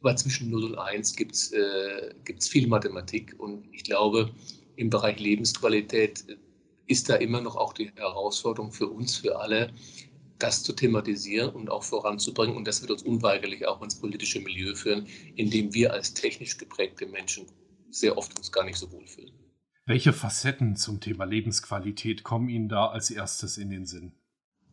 Aber 0.00 0.14
zwischen 0.14 0.50
0 0.50 0.64
und 0.64 0.78
1 0.78 1.16
gibt 1.16 1.34
es 1.34 1.52
äh, 1.52 2.14
viel 2.38 2.66
Mathematik 2.66 3.34
und 3.38 3.66
ich 3.72 3.84
glaube, 3.84 4.30
im 4.76 4.90
Bereich 4.90 5.18
Lebensqualität 5.18 6.38
ist 6.88 7.08
da 7.08 7.14
immer 7.16 7.40
noch 7.40 7.56
auch 7.56 7.72
die 7.72 7.92
Herausforderung 7.94 8.72
für 8.72 8.88
uns, 8.88 9.16
für 9.16 9.38
alle, 9.38 9.72
das 10.38 10.62
zu 10.62 10.72
thematisieren 10.72 11.50
und 11.50 11.70
auch 11.70 11.84
voranzubringen. 11.84 12.56
Und 12.56 12.66
das 12.66 12.80
wird 12.80 12.90
uns 12.90 13.02
unweigerlich 13.02 13.66
auch 13.66 13.82
ins 13.82 13.96
politische 13.96 14.40
Milieu 14.40 14.74
führen, 14.74 15.06
in 15.36 15.50
dem 15.50 15.74
wir 15.74 15.92
als 15.92 16.14
technisch 16.14 16.56
geprägte 16.56 17.06
Menschen 17.06 17.46
sehr 17.90 18.16
oft 18.16 18.36
uns 18.38 18.52
gar 18.52 18.64
nicht 18.64 18.76
so 18.76 18.90
wohlfühlen. 18.90 19.32
Welche 19.86 20.12
Facetten 20.12 20.76
zum 20.76 21.00
Thema 21.00 21.24
Lebensqualität 21.24 22.22
kommen 22.22 22.48
Ihnen 22.48 22.68
da 22.68 22.88
als 22.88 23.10
erstes 23.10 23.56
in 23.56 23.70
den 23.70 23.86
Sinn? 23.86 24.12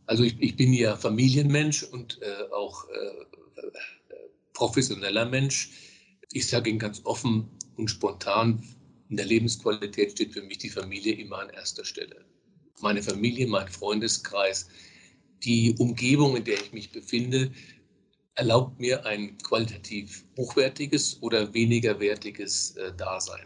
Also 0.05 0.23
ich, 0.23 0.39
ich 0.39 0.55
bin 0.55 0.73
ja 0.73 0.95
Familienmensch 0.97 1.83
und 1.83 2.21
äh, 2.21 2.53
auch 2.53 2.85
äh, 2.89 3.25
professioneller 4.53 5.25
Mensch. 5.25 5.71
Ich 6.31 6.47
sage 6.47 6.69
Ihnen 6.69 6.79
ganz 6.79 7.01
offen 7.05 7.49
und 7.77 7.89
spontan, 7.89 8.63
in 9.09 9.17
der 9.17 9.25
Lebensqualität 9.25 10.11
steht 10.11 10.33
für 10.33 10.41
mich 10.41 10.57
die 10.57 10.69
Familie 10.69 11.13
immer 11.13 11.39
an 11.39 11.49
erster 11.49 11.85
Stelle. 11.85 12.25
Meine 12.81 13.03
Familie, 13.03 13.47
mein 13.47 13.67
Freundeskreis, 13.67 14.67
die 15.43 15.75
Umgebung, 15.77 16.35
in 16.35 16.43
der 16.43 16.55
ich 16.55 16.73
mich 16.73 16.91
befinde, 16.91 17.51
erlaubt 18.35 18.79
mir 18.79 19.05
ein 19.05 19.37
qualitativ 19.37 20.25
hochwertiges 20.37 21.21
oder 21.21 21.53
weniger 21.53 21.99
wertiges 21.99 22.71
äh, 22.71 22.93
Dasein. 22.95 23.45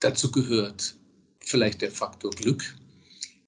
Dazu 0.00 0.30
gehört 0.30 0.96
vielleicht 1.40 1.80
der 1.80 1.90
Faktor 1.90 2.30
Glück, 2.32 2.76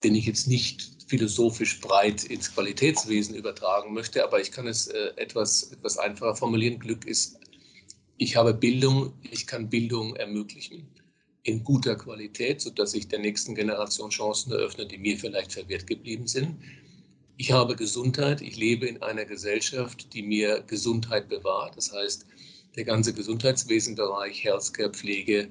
den 0.05 0.15
ich 0.15 0.27
jetzt 0.27 0.47
nicht 0.47 0.91
philosophisch 1.09 1.81
breit 1.81 2.25
ins 2.25 2.55
Qualitätswesen 2.55 3.35
übertragen 3.35 3.93
möchte, 3.93 4.25
aber 4.25 4.41
ich 4.41 4.53
kann 4.53 4.67
es 4.67 4.87
äh, 4.87 5.13
etwas, 5.17 5.73
etwas 5.73 5.99
einfacher 5.99 6.37
formulieren. 6.37 6.79
Glück 6.79 7.07
ist, 7.07 7.39
ich 8.17 8.37
habe 8.37 8.55
Bildung, 8.55 9.13
ich 9.31 9.47
kann 9.47 9.69
Bildung 9.69 10.17
ermöglichen 10.17 10.89
in 11.49 11.65
guter 11.65 11.97
Qualität, 11.97 12.61
sodass 12.61 12.95
ich 12.95 13.09
der 13.09 13.19
nächsten 13.19 13.55
Generation 13.55 14.11
Chancen 14.11 14.53
eröffne, 14.53 14.87
die 14.87 14.99
mir 14.99 15.19
vielleicht 15.19 15.53
verwehrt 15.53 15.87
geblieben 15.87 16.27
sind. 16.27 16.57
Ich 17.39 17.53
habe 17.53 17.75
Gesundheit, 17.75 18.43
ich 18.43 18.57
lebe 18.57 18.87
in 18.87 19.03
einer 19.03 19.25
Gesellschaft, 19.25 20.13
die 20.13 20.23
mir 20.23 20.63
Gesundheit 20.67 21.29
bewahrt. 21.29 21.77
Das 21.77 21.93
heißt, 21.93 22.27
der 22.77 22.85
ganze 22.85 23.15
Gesundheitswesenbereich, 23.15 24.45
Healthcare, 24.45 24.91
Pflege 24.91 25.49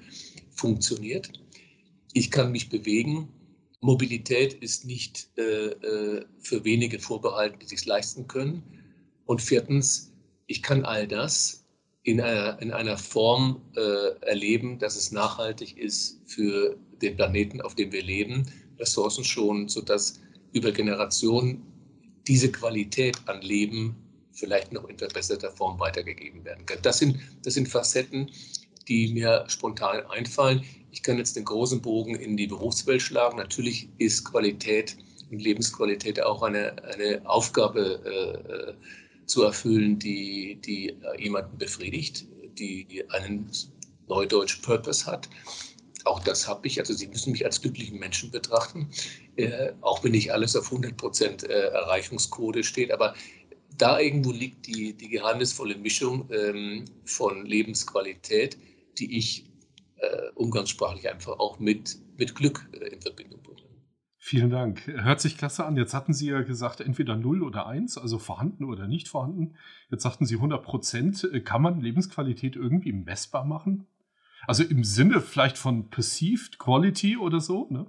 funktioniert. 0.51 1.31
Ich 2.13 2.29
kann 2.29 2.51
mich 2.51 2.69
bewegen. 2.69 3.29
Mobilität 3.81 4.53
ist 4.53 4.85
nicht 4.85 5.29
äh, 5.37 5.67
äh 5.69 6.25
für 6.39 6.63
wenige 6.63 6.99
vorbehalten, 6.99 7.59
die 7.59 7.67
sich 7.67 7.85
leisten 7.85 8.27
können. 8.27 8.63
Und 9.25 9.41
viertens, 9.41 10.13
ich 10.45 10.61
kann 10.61 10.85
all 10.85 11.07
das 11.07 11.66
in 12.07 12.21
einer, 12.21 12.57
in 12.61 12.71
einer 12.71 12.97
Form 12.97 13.61
äh, 13.75 14.25
erleben, 14.25 14.79
dass 14.79 14.95
es 14.95 15.11
nachhaltig 15.11 15.77
ist 15.77 16.21
für 16.25 16.77
den 17.01 17.17
Planeten, 17.17 17.59
auf 17.59 17.75
dem 17.75 17.91
wir 17.91 18.01
leben, 18.01 18.45
Ressourcen 18.79 19.25
schonen, 19.25 19.67
sodass 19.67 20.21
über 20.53 20.71
Generationen 20.71 21.63
diese 22.25 22.49
Qualität 22.49 23.17
an 23.25 23.41
Leben 23.41 23.97
vielleicht 24.31 24.71
noch 24.71 24.87
in 24.87 24.97
verbesserter 24.97 25.51
Form 25.51 25.81
weitergegeben 25.81 26.45
werden 26.45 26.65
kann. 26.65 26.77
Das 26.81 26.99
sind, 26.99 27.19
das 27.43 27.55
sind 27.55 27.67
Facetten, 27.67 28.31
die 28.87 29.09
mir 29.09 29.43
spontan 29.49 30.05
einfallen. 30.05 30.63
Ich 30.91 31.03
kann 31.03 31.17
jetzt 31.17 31.35
den 31.35 31.43
großen 31.43 31.81
Bogen 31.81 32.15
in 32.15 32.37
die 32.37 32.47
Berufswelt 32.47 33.01
schlagen. 33.01 33.35
Natürlich 33.35 33.89
ist 33.97 34.23
Qualität 34.23 34.95
und 35.29 35.39
Lebensqualität 35.39 36.21
auch 36.23 36.41
eine, 36.41 36.81
eine 36.85 37.21
Aufgabe 37.25 38.77
äh, 38.79 39.06
zu 39.27 39.43
erfüllen, 39.43 39.99
die, 39.99 40.59
die 40.65 40.97
jemanden 41.19 41.57
befriedigt, 41.57 42.25
die 42.57 43.03
einen 43.09 43.51
neudeutsch 44.07 44.61
Purpose 44.61 45.05
hat. 45.05 45.29
Auch 46.05 46.21
das 46.21 46.47
habe 46.47 46.67
ich. 46.67 46.79
Also 46.79 46.93
Sie 46.93 47.07
müssen 47.07 47.31
mich 47.33 47.45
als 47.45 47.61
glücklichen 47.61 47.99
Menschen 47.99 48.31
betrachten, 48.31 48.89
äh, 49.35 49.73
auch 49.81 50.03
wenn 50.03 50.13
nicht 50.13 50.31
alles 50.31 50.55
auf 50.55 50.65
100 50.65 50.95
Prozent 50.95 51.43
äh, 51.43 51.67
Erreichungsquote 51.69 52.63
steht. 52.63 52.91
Aber 52.91 53.13
da 53.77 53.99
irgendwo 53.99 54.31
liegt 54.31 54.65
die, 54.65 54.93
die 54.93 55.09
geheimnisvolle 55.09 55.77
Mischung 55.77 56.29
ähm, 56.31 56.85
von 57.05 57.45
Lebensqualität, 57.45 58.57
die 58.97 59.17
ich 59.17 59.45
äh, 59.97 60.29
umgangssprachlich 60.35 61.09
einfach 61.09 61.39
auch 61.39 61.59
mit, 61.59 61.97
mit 62.17 62.35
Glück 62.35 62.67
äh, 62.73 62.87
in 62.87 63.01
Verbindung 63.01 63.41
bringe. 63.43 63.66
Vielen 64.27 64.49
Dank. 64.49 64.85
Hört 64.87 65.21
sich 65.21 65.37
klasse 65.37 65.63
an. 65.65 65.77
Jetzt 65.77 65.93
hatten 65.93 66.13
Sie 66.13 66.27
ja 66.27 66.41
gesagt, 66.41 66.81
entweder 66.81 67.15
0 67.15 67.43
oder 67.43 67.65
1, 67.65 67.97
also 67.97 68.19
vorhanden 68.19 68.65
oder 68.65 68.85
nicht 68.85 69.07
vorhanden. 69.07 69.55
Jetzt 69.89 70.03
sagten 70.03 70.25
Sie 70.25 70.35
100 70.35 70.61
Prozent. 70.65 71.29
Kann 71.45 71.61
man 71.61 71.79
Lebensqualität 71.79 72.57
irgendwie 72.57 72.91
messbar 72.91 73.45
machen? 73.45 73.87
Also 74.45 74.65
im 74.65 74.83
Sinne 74.83 75.21
vielleicht 75.21 75.57
von 75.57 75.89
Perceived 75.89 76.59
Quality 76.59 77.15
oder 77.15 77.39
so, 77.39 77.67
ne? 77.69 77.87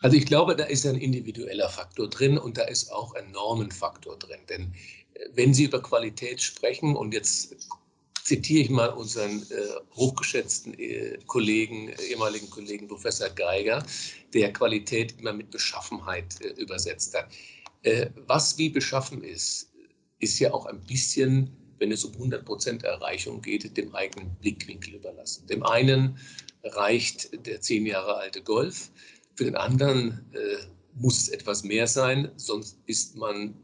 Also 0.00 0.18
ich 0.18 0.26
glaube, 0.26 0.56
da 0.56 0.64
ist 0.64 0.84
ein 0.84 0.96
individueller 0.96 1.70
Faktor 1.70 2.10
drin 2.10 2.36
und 2.36 2.58
da 2.58 2.64
ist 2.64 2.92
auch 2.92 3.14
ein 3.14 3.30
Normenfaktor 3.30 4.18
drin. 4.18 4.40
Denn 4.50 4.74
äh, 5.14 5.20
wenn 5.36 5.54
Sie 5.54 5.64
über 5.64 5.80
Qualität 5.80 6.42
sprechen 6.42 6.96
und 6.96 7.14
jetzt 7.14 7.56
zitiere 8.28 8.64
ich 8.64 8.70
mal 8.70 8.90
unseren 8.90 9.42
äh, 9.50 9.96
hochgeschätzten 9.96 10.74
äh, 10.78 11.18
Kollegen, 11.26 11.88
äh, 11.88 12.02
ehemaligen 12.10 12.50
Kollegen 12.50 12.86
Professor 12.86 13.30
Geiger, 13.30 13.84
der 14.34 14.52
Qualität 14.52 15.14
immer 15.18 15.32
mit 15.32 15.50
Beschaffenheit 15.50 16.40
äh, 16.42 16.48
übersetzt 16.60 17.16
hat. 17.16 17.28
Äh, 17.82 18.10
was 18.26 18.58
wie 18.58 18.68
beschaffen 18.68 19.24
ist, 19.24 19.72
ist 20.18 20.38
ja 20.38 20.52
auch 20.52 20.66
ein 20.66 20.80
bisschen 20.80 21.54
wenn 21.80 21.92
es 21.92 22.04
um 22.04 22.12
100% 22.12 22.84
Erreichung 22.84 23.40
geht, 23.40 23.76
dem 23.76 23.94
eigenen 23.94 24.34
Blickwinkel 24.40 24.94
überlassen. 24.94 25.46
Dem 25.46 25.62
einen 25.62 26.18
reicht 26.64 27.46
der 27.46 27.60
zehn 27.60 27.86
Jahre 27.86 28.16
alte 28.16 28.42
Golf, 28.42 28.90
für 29.36 29.44
den 29.44 29.54
anderen 29.54 30.26
äh, 30.32 30.56
muss 30.94 31.22
es 31.22 31.28
etwas 31.28 31.62
mehr 31.62 31.86
sein, 31.86 32.32
sonst 32.34 32.78
ist 32.86 33.14
man 33.14 33.54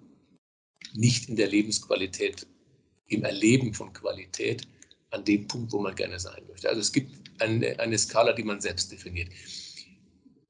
nicht 0.93 1.29
in 1.29 1.35
der 1.35 1.49
Lebensqualität, 1.49 2.47
im 3.09 3.25
Erleben 3.25 3.75
von 3.75 3.93
Qualität 3.93 4.67
an 5.11 5.25
dem 5.25 5.47
Punkt, 5.47 5.73
wo 5.73 5.81
man 5.81 5.95
gerne 5.95 6.19
sein 6.19 6.43
möchte. 6.49 6.69
Also 6.69 6.81
es 6.81 6.93
gibt 6.93 7.13
eine, 7.41 7.79
eine 7.79 7.99
Skala, 7.99 8.33
die 8.33 8.43
man 8.43 8.61
selbst 8.61 8.91
definiert. 8.91 9.29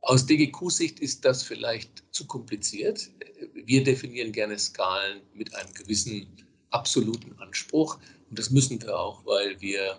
Aus 0.01 0.27
DGQ-Sicht 0.27 1.01
ist 1.01 1.25
das 1.25 1.43
vielleicht 1.43 2.05
zu 2.11 2.27
kompliziert. 2.27 3.11
Wir 3.55 3.83
definieren 3.83 4.33
gerne 4.33 4.59
Skalen 4.59 5.23
mit 5.33 5.55
einem 5.55 5.73
gewissen 5.73 6.27
absoluten 6.71 7.33
Anspruch. 7.38 7.99
Und 8.29 8.38
das 8.38 8.51
müssen 8.51 8.83
wir 8.83 8.99
auch, 8.99 9.25
weil 9.25 9.59
wir 9.61 9.99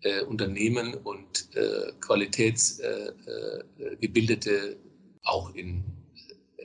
äh, 0.00 0.22
Unternehmen 0.22 0.94
und 0.94 1.54
äh, 1.54 1.92
Qualitätsgebildete 2.00 4.50
äh, 4.50 4.72
äh 4.72 4.76
auch 5.24 5.54
in, 5.54 5.84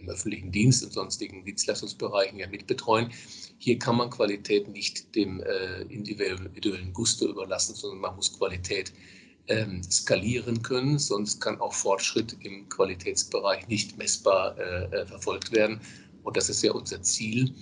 öffentlichen 0.09 0.51
Dienst 0.51 0.83
und 0.83 0.93
sonstigen 0.93 1.45
Dienstleistungsbereichen 1.45 2.39
ja 2.39 2.47
mitbetreuen. 2.47 3.11
Hier 3.57 3.79
kann 3.79 3.97
man 3.97 4.09
Qualität 4.09 4.67
nicht 4.67 5.15
dem 5.15 5.41
äh, 5.41 5.81
individuellen 5.83 6.93
Gusto 6.93 7.27
überlassen, 7.27 7.75
sondern 7.75 7.99
man 7.99 8.15
muss 8.15 8.37
Qualität 8.37 8.93
ähm, 9.47 9.81
skalieren 9.83 10.61
können, 10.61 10.99
sonst 10.99 11.41
kann 11.41 11.59
auch 11.59 11.73
Fortschritt 11.73 12.37
im 12.41 12.69
Qualitätsbereich 12.69 13.67
nicht 13.67 13.97
messbar 13.97 14.57
äh, 14.57 15.05
verfolgt 15.05 15.51
werden. 15.51 15.81
Und 16.23 16.37
das 16.37 16.49
ist 16.49 16.63
ja 16.63 16.71
unser 16.71 17.01
Ziel, 17.01 17.53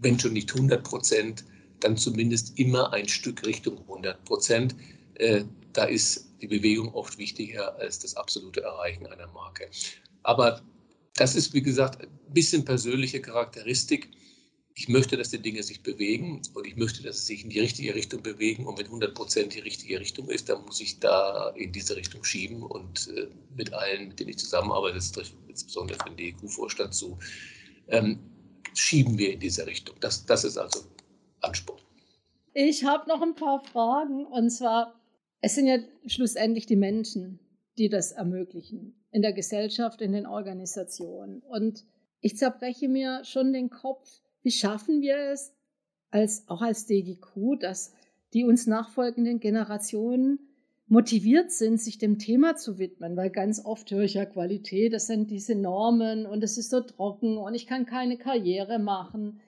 wenn 0.00 0.18
schon 0.18 0.32
nicht 0.32 0.52
100 0.52 0.82
Prozent, 0.82 1.44
dann 1.80 1.96
zumindest 1.96 2.58
immer 2.58 2.92
ein 2.92 3.08
Stück 3.08 3.46
Richtung 3.46 3.78
100 3.82 4.24
Prozent. 4.24 4.74
Äh, 5.14 5.44
da 5.72 5.84
ist 5.84 6.26
die 6.40 6.48
Bewegung 6.48 6.92
oft 6.94 7.18
wichtiger 7.18 7.76
als 7.78 7.98
das 7.98 8.16
absolute 8.16 8.62
Erreichen 8.62 9.06
einer 9.06 9.28
Marke. 9.28 9.68
Aber 10.22 10.62
das 11.16 11.34
ist, 11.34 11.54
wie 11.54 11.62
gesagt, 11.62 12.02
ein 12.02 12.32
bisschen 12.32 12.64
persönliche 12.64 13.20
Charakteristik. 13.20 14.10
Ich 14.74 14.88
möchte, 14.88 15.16
dass 15.16 15.30
die 15.30 15.40
Dinge 15.40 15.62
sich 15.62 15.82
bewegen 15.82 16.42
und 16.52 16.66
ich 16.66 16.76
möchte, 16.76 17.02
dass 17.02 17.20
sie 17.20 17.34
sich 17.34 17.44
in 17.44 17.50
die 17.50 17.60
richtige 17.60 17.94
Richtung 17.94 18.22
bewegen. 18.22 18.66
Und 18.66 18.78
wenn 18.78 18.86
100 18.86 19.14
Prozent 19.14 19.54
die 19.54 19.60
richtige 19.60 19.98
Richtung 19.98 20.28
ist, 20.28 20.50
dann 20.50 20.62
muss 20.66 20.80
ich 20.80 21.00
da 21.00 21.50
in 21.56 21.72
diese 21.72 21.96
Richtung 21.96 22.22
schieben 22.22 22.62
und 22.62 23.08
äh, 23.16 23.28
mit 23.56 23.72
allen, 23.72 24.08
mit 24.08 24.20
denen 24.20 24.30
ich 24.30 24.38
zusammenarbeite, 24.38 24.96
das 24.96 25.12
insbesondere 25.48 25.98
für 25.98 26.10
den 26.10 26.18
DEQ-Vorstand 26.18 26.94
zu, 26.94 27.18
ähm, 27.88 28.18
schieben 28.74 29.16
wir 29.16 29.32
in 29.32 29.40
diese 29.40 29.66
Richtung. 29.66 29.96
Das, 30.00 30.26
das 30.26 30.44
ist 30.44 30.58
also 30.58 30.80
Anspruch. 31.40 31.80
Ich 32.52 32.84
habe 32.84 33.08
noch 33.08 33.22
ein 33.22 33.34
paar 33.34 33.60
Fragen 33.60 34.26
und 34.26 34.50
zwar, 34.50 35.00
es 35.40 35.54
sind 35.54 35.66
ja 35.66 35.78
schlussendlich 36.06 36.66
die 36.66 36.76
Menschen, 36.76 37.38
die 37.78 37.88
das 37.88 38.12
ermöglichen 38.12 38.94
in 39.10 39.22
der 39.22 39.32
Gesellschaft, 39.32 40.00
in 40.00 40.12
den 40.12 40.26
Organisationen. 40.26 41.40
Und 41.40 41.84
ich 42.20 42.36
zerbreche 42.36 42.88
mir 42.88 43.24
schon 43.24 43.52
den 43.52 43.70
Kopf, 43.70 44.20
wie 44.42 44.50
schaffen 44.50 45.00
wir 45.00 45.16
es, 45.16 45.52
als, 46.10 46.48
auch 46.48 46.62
als 46.62 46.86
DGQ, 46.86 47.58
dass 47.60 47.92
die 48.32 48.44
uns 48.44 48.66
nachfolgenden 48.66 49.40
Generationen 49.40 50.38
motiviert 50.88 51.50
sind, 51.50 51.80
sich 51.80 51.98
dem 51.98 52.18
Thema 52.18 52.56
zu 52.56 52.78
widmen, 52.78 53.16
weil 53.16 53.30
ganz 53.30 53.64
oft 53.64 53.90
höre 53.90 54.04
ich 54.04 54.14
ja 54.14 54.24
Qualität, 54.24 54.92
das 54.92 55.06
sind 55.06 55.30
diese 55.30 55.54
Normen 55.54 56.26
und 56.26 56.44
es 56.44 56.58
ist 56.58 56.70
so 56.70 56.80
trocken 56.80 57.38
und 57.38 57.54
ich 57.54 57.66
kann 57.66 57.86
keine 57.86 58.16
Karriere 58.16 58.78
machen. 58.78 59.40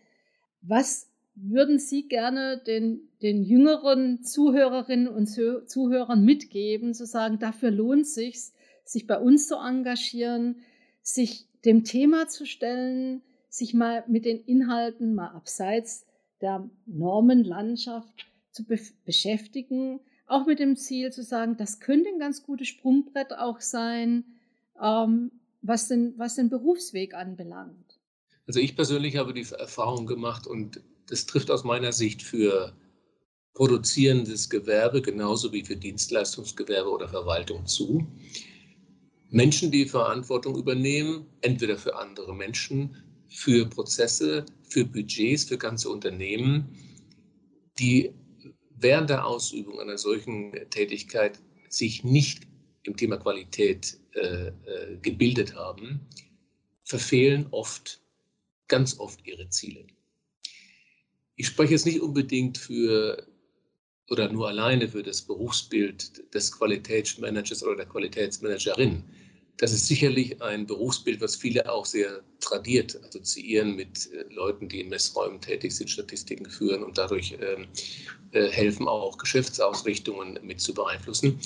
Was 0.61 1.08
würden 1.43 1.79
Sie 1.79 2.09
gerne 2.09 2.61
den, 2.67 3.09
den 3.23 3.43
jüngeren 3.43 4.23
Zuhörerinnen 4.23 5.09
und 5.09 5.27
Zuhörern 5.27 6.25
mitgeben, 6.25 6.95
zu 6.95 7.07
sagen, 7.07 7.39
dafür 7.39 7.71
lohnt 7.71 8.03
es 8.03 8.15
sich, 8.15 8.39
sich 8.85 9.07
bei 9.07 9.19
uns 9.19 9.49
zu 9.49 9.57
engagieren, 9.57 10.57
sich 11.03 11.47
dem 11.65 11.85
Thema 11.85 12.29
zu 12.29 12.47
stellen, 12.47 13.23
sich 13.49 13.75
mal 13.75 14.05
mit 14.09 14.25
den 14.25 14.43
Inhalten 14.45 15.15
mal 15.15 15.29
abseits 15.29 16.07
der 16.41 16.69
Normenlandschaft 16.87 18.27
zu 18.53 18.65
be 18.65 18.79
beschäftigen, 19.05 20.01
auch 20.27 20.47
mit 20.47 20.59
dem 20.59 20.77
Ziel 20.77 21.11
zu 21.13 21.23
sagen, 21.23 21.57
das 21.57 21.81
könnte 21.81 22.11
ein 22.11 22.19
ganz 22.19 22.43
gutes 22.43 22.69
Sprungbrett 22.69 23.33
auch 23.33 23.61
sein, 23.61 24.25
ähm, 24.81 25.33
was, 25.63 25.89
den, 25.89 26.15
was 26.19 26.37
den 26.37 26.51
Berufsweg 26.51 27.15
anbelangt. 27.15 27.99
Also 28.47 28.61
ich 28.61 28.77
persönlich 28.77 29.17
habe 29.17 29.35
die 29.35 29.47
Erfahrung 29.59 30.07
gemacht 30.07 30.47
und 30.47 30.81
das 31.09 31.27
trifft 31.27 31.51
aus 31.51 31.65
meiner 31.65 31.93
Sicht 31.93 32.23
für 32.23 32.73
produzierendes 33.55 34.49
Gewerbe 34.49 35.03
genauso 35.03 35.53
wie 35.53 35.65
für 35.65 35.77
Dienstleistungsgewerbe 35.77 36.91
oder 36.91 37.09
Verwaltung 37.09 37.67
zu. 37.67 38.07
Menschen, 39.31 39.71
die 39.71 39.87
Verantwortung 39.87 40.57
übernehmen, 40.57 41.27
entweder 41.41 41.77
für 41.77 41.97
andere 41.97 42.35
Menschen, 42.35 42.97
für 43.29 43.67
Prozesse, 43.67 44.47
für 44.63 44.85
Budgets, 44.85 45.45
für 45.45 45.59
ganze 45.59 45.91
Unternehmen, 45.91 46.69
die 47.79 48.13
während 48.77 49.11
der 49.11 49.27
Ausübung 49.27 49.81
einer 49.81 49.99
solchen 49.99 50.53
Tätigkeit 50.71 51.41
sich 51.69 52.05
nicht 52.05 52.47
im 52.85 52.97
Thema 52.97 53.17
Qualität 53.19 53.99
äh, 54.13 54.49
äh, 54.49 54.53
gebildet 55.03 55.55
haben, 55.55 56.07
verfehlen 56.85 57.49
oft, 57.51 58.01
ganz 58.69 58.99
oft 58.99 59.27
ihre 59.27 59.49
Ziele. 59.51 59.87
Ich 61.39 61.47
spreche 61.47 61.73
jetzt 61.73 61.87
nicht 61.87 62.01
unbedingt 62.01 62.59
für 62.59 63.25
oder 64.11 64.31
nur 64.31 64.49
alleine 64.49 64.89
für 64.89 65.05
das 65.05 65.23
Berufsbild 65.23 66.35
des 66.35 66.51
Qualitätsmanagers 66.51 67.63
oder 67.63 67.77
der 67.77 67.87
Qualitätsmanagerin. 67.87 69.05
Das 69.57 69.73
ist 69.73 69.87
sicherlich 69.87 70.43
ein 70.43 70.67
Berufsbild, 70.67 71.21
was 71.21 71.37
viele 71.37 71.71
auch 71.71 71.85
sehr 71.85 72.23
tradiert 72.41 72.99
assoziieren 73.05 73.77
mit 73.77 74.11
äh, 74.13 74.25
Leuten, 74.33 74.69
die 74.69 74.81
in 74.81 74.89
Messräumen 74.89 75.41
tätig 75.41 75.77
sind, 75.77 75.89
Statistiken 75.91 76.49
führen 76.51 76.83
und 76.83 76.99
dadurch 76.99 77.37
ähm, 77.41 77.69
äh, 78.33 78.49
helfen, 78.49 78.89
auch 78.89 79.17
Geschäftsausrichtungen 79.17 80.41
mit 80.43 80.61
zu 80.61 80.75
beeinflussen. 80.75 81.39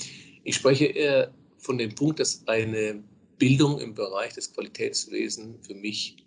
Ich 0.43 0.55
spreche 0.55 0.85
eher 0.85 1.31
von 1.57 1.77
dem 1.77 1.93
Punkt, 1.93 2.19
dass 2.19 2.47
eine 2.47 3.03
Bildung 3.37 3.79
im 3.79 3.93
Bereich 3.93 4.33
des 4.33 4.53
Qualitätswesens 4.53 5.67
für 5.67 5.75
mich 5.75 6.17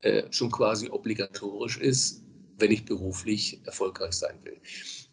äh, 0.00 0.24
schon 0.30 0.50
quasi 0.50 0.88
obligatorisch 0.88 1.78
ist, 1.78 2.22
wenn 2.58 2.70
ich 2.70 2.84
beruflich 2.84 3.60
erfolgreich 3.64 4.14
sein 4.14 4.38
will. 4.42 4.60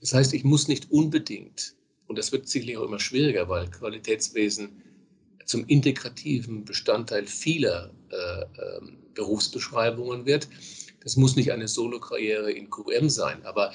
Das 0.01 0.13
heißt, 0.13 0.33
ich 0.33 0.43
muss 0.43 0.67
nicht 0.67 0.91
unbedingt, 0.91 1.75
und 2.07 2.17
das 2.17 2.31
wird 2.31 2.47
sicherlich 2.47 2.77
auch 2.77 2.85
immer 2.85 2.99
schwieriger, 2.99 3.49
weil 3.49 3.69
Qualitätswesen 3.69 4.81
zum 5.45 5.65
integrativen 5.67 6.65
Bestandteil 6.65 7.25
vieler 7.25 7.91
äh, 8.09 8.15
äh, 8.15 8.81
Berufsbeschreibungen 9.13 10.25
wird. 10.25 10.47
Das 11.03 11.15
muss 11.17 11.35
nicht 11.35 11.51
eine 11.51 11.67
Solo-Karriere 11.67 12.51
in 12.51 12.69
QM 12.69 13.09
sein, 13.09 13.43
aber 13.45 13.71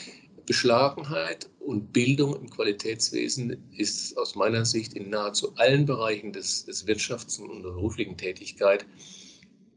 Beschlagenheit 0.46 1.48
und 1.61 1.92
Bildung 1.92 2.35
im 2.35 2.50
Qualitätswesen 2.50 3.56
ist 3.76 4.18
aus 4.18 4.35
meiner 4.35 4.64
Sicht 4.64 4.94
in 4.94 5.09
nahezu 5.09 5.54
allen 5.56 5.87
Bereichen 5.87 6.33
des, 6.33 6.64
des 6.64 6.88
Wirtschafts- 6.88 7.40
und 7.40 7.62
der 7.62 7.70
beruflichen 7.70 8.16
Tätigkeit 8.16 8.85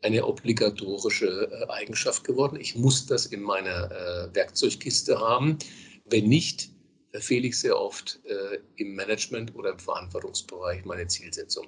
eine 0.03 0.25
obligatorische 0.25 1.49
äh, 1.51 1.71
Eigenschaft 1.71 2.23
geworden. 2.23 2.59
Ich 2.59 2.75
muss 2.75 3.05
das 3.05 3.25
in 3.25 3.41
meiner 3.41 3.89
äh, 3.91 4.35
Werkzeugkiste 4.35 5.19
haben. 5.19 5.57
Wenn 6.05 6.27
nicht, 6.27 6.69
verfehle 7.11 7.47
ich 7.47 7.57
sehr 7.57 7.79
oft 7.79 8.19
äh, 8.25 8.59
im 8.75 8.95
Management 8.95 9.55
oder 9.55 9.71
im 9.71 9.79
Verantwortungsbereich 9.79 10.83
meine 10.85 11.07
Zielsetzung. 11.07 11.67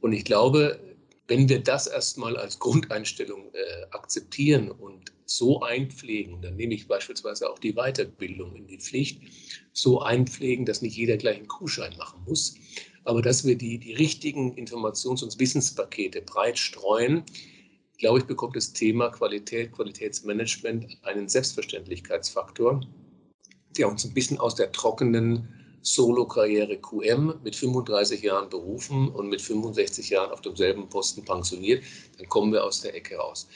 Und 0.00 0.12
ich 0.12 0.24
glaube, 0.24 0.80
wenn 1.28 1.48
wir 1.48 1.62
das 1.62 1.86
erstmal 1.86 2.36
als 2.36 2.58
Grundeinstellung 2.58 3.52
akzeptieren 3.92 4.68
und 4.68 5.12
so 5.26 5.62
einpflegen, 5.62 6.42
dann 6.42 6.56
nehme 6.56 6.74
ich 6.74 6.88
beispielsweise 6.88 7.48
auch 7.48 7.60
die 7.60 7.74
Weiterbildung 7.74 8.56
in 8.56 8.66
die 8.66 8.78
Pflicht, 8.78 9.22
so 9.72 10.00
einpflegen, 10.00 10.66
dass 10.66 10.82
nicht 10.82 10.96
jeder 10.96 11.16
gleich 11.18 11.36
einen 11.36 11.46
Kuhschein 11.46 11.96
machen 11.98 12.24
muss, 12.26 12.56
aber 13.04 13.22
dass 13.22 13.44
wir 13.44 13.56
die, 13.56 13.78
die 13.78 13.94
richtigen 13.94 14.54
Informations- 14.54 15.22
und 15.22 15.38
Wissenspakete 15.38 16.22
breit 16.22 16.58
streuen, 16.58 17.24
glaube 17.98 18.20
ich, 18.20 18.24
bekommt 18.24 18.56
das 18.56 18.72
Thema 18.72 19.10
Qualität, 19.10 19.72
Qualitätsmanagement 19.72 20.98
einen 21.02 21.28
Selbstverständlichkeitsfaktor 21.28 22.80
der 23.76 23.88
uns 23.88 24.04
ein 24.04 24.14
bisschen 24.14 24.38
aus 24.38 24.54
der 24.54 24.72
trockenen 24.72 25.48
Solo-Karriere 25.82 26.78
QM 26.78 27.40
mit 27.42 27.56
35 27.56 28.22
Jahren 28.22 28.50
berufen 28.50 29.08
und 29.08 29.28
mit 29.28 29.40
65 29.40 30.10
Jahren 30.10 30.30
auf 30.30 30.42
demselben 30.42 30.88
Posten 30.88 31.24
pensioniert, 31.24 31.82
dann 32.18 32.28
kommen 32.28 32.52
wir 32.52 32.64
aus 32.64 32.82
der 32.82 32.94
Ecke 32.94 33.16
raus. 33.16 33.48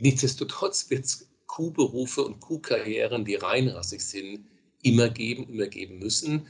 Nichtsdestotrotz 0.00 0.90
wird 0.90 1.04
es 1.04 1.28
Q-Berufe 1.46 2.24
und 2.24 2.40
Q-Karrieren, 2.40 3.24
die 3.24 3.36
reinrassig 3.36 4.04
sind, 4.04 4.44
immer 4.82 5.08
geben, 5.08 5.48
immer 5.48 5.66
geben 5.66 5.98
müssen. 5.98 6.46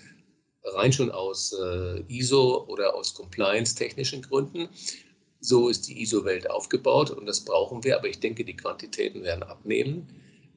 Rein 0.74 0.92
schon 0.92 1.10
aus 1.10 1.52
äh, 1.52 2.02
ISO 2.08 2.64
oder 2.68 2.94
aus 2.94 3.14
compliance-technischen 3.14 4.22
Gründen. 4.22 4.68
So 5.40 5.68
ist 5.68 5.88
die 5.88 6.02
ISO-Welt 6.02 6.50
aufgebaut 6.50 7.10
und 7.10 7.26
das 7.26 7.40
brauchen 7.44 7.84
wir, 7.84 7.96
aber 7.96 8.08
ich 8.08 8.18
denke, 8.18 8.44
die 8.44 8.56
Quantitäten 8.56 9.22
werden 9.22 9.44
abnehmen, 9.44 10.08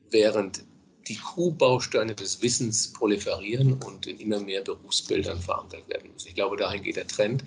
während 0.10 0.64
die 1.08 1.18
Q-Bausteine 1.18 2.16
des 2.16 2.42
Wissens 2.42 2.92
proliferieren 2.94 3.74
und 3.74 4.08
in 4.08 4.20
immer 4.20 4.40
mehr 4.40 4.62
Berufsbildern 4.62 5.40
verankert 5.40 5.88
werden 5.90 6.12
müssen. 6.14 6.30
Ich 6.30 6.36
glaube, 6.36 6.58
dahin 6.58 6.84
geht 6.84 6.96
der 6.96 7.08
Trend. 7.08 7.44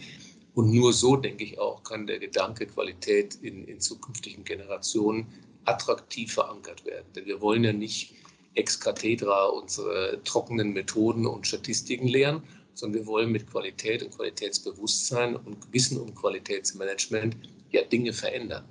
Und 0.54 0.72
nur 0.72 0.92
so, 0.92 1.16
denke 1.16 1.44
ich 1.44 1.58
auch, 1.58 1.82
kann 1.82 2.06
der 2.06 2.18
Gedanke 2.18 2.66
Qualität 2.66 3.36
in, 3.42 3.66
in 3.66 3.80
zukünftigen 3.80 4.44
Generationen 4.44 5.26
attraktiv 5.64 6.32
verankert 6.32 6.84
werden. 6.84 7.06
Denn 7.14 7.26
wir 7.26 7.40
wollen 7.40 7.64
ja 7.64 7.72
nicht 7.72 8.14
ex 8.54 8.78
cathedra 8.78 9.46
unsere 9.46 10.20
trockenen 10.24 10.72
Methoden 10.72 11.26
und 11.26 11.46
Statistiken 11.46 12.08
lehren, 12.08 12.42
sondern 12.74 13.00
wir 13.00 13.06
wollen 13.06 13.30
mit 13.30 13.50
Qualität 13.50 14.02
und 14.02 14.16
Qualitätsbewusstsein 14.16 15.36
und 15.36 15.72
Wissen 15.72 16.00
um 16.00 16.14
Qualitätsmanagement 16.14 17.36
ja 17.70 17.82
Dinge 17.82 18.12
verändern. 18.12 18.64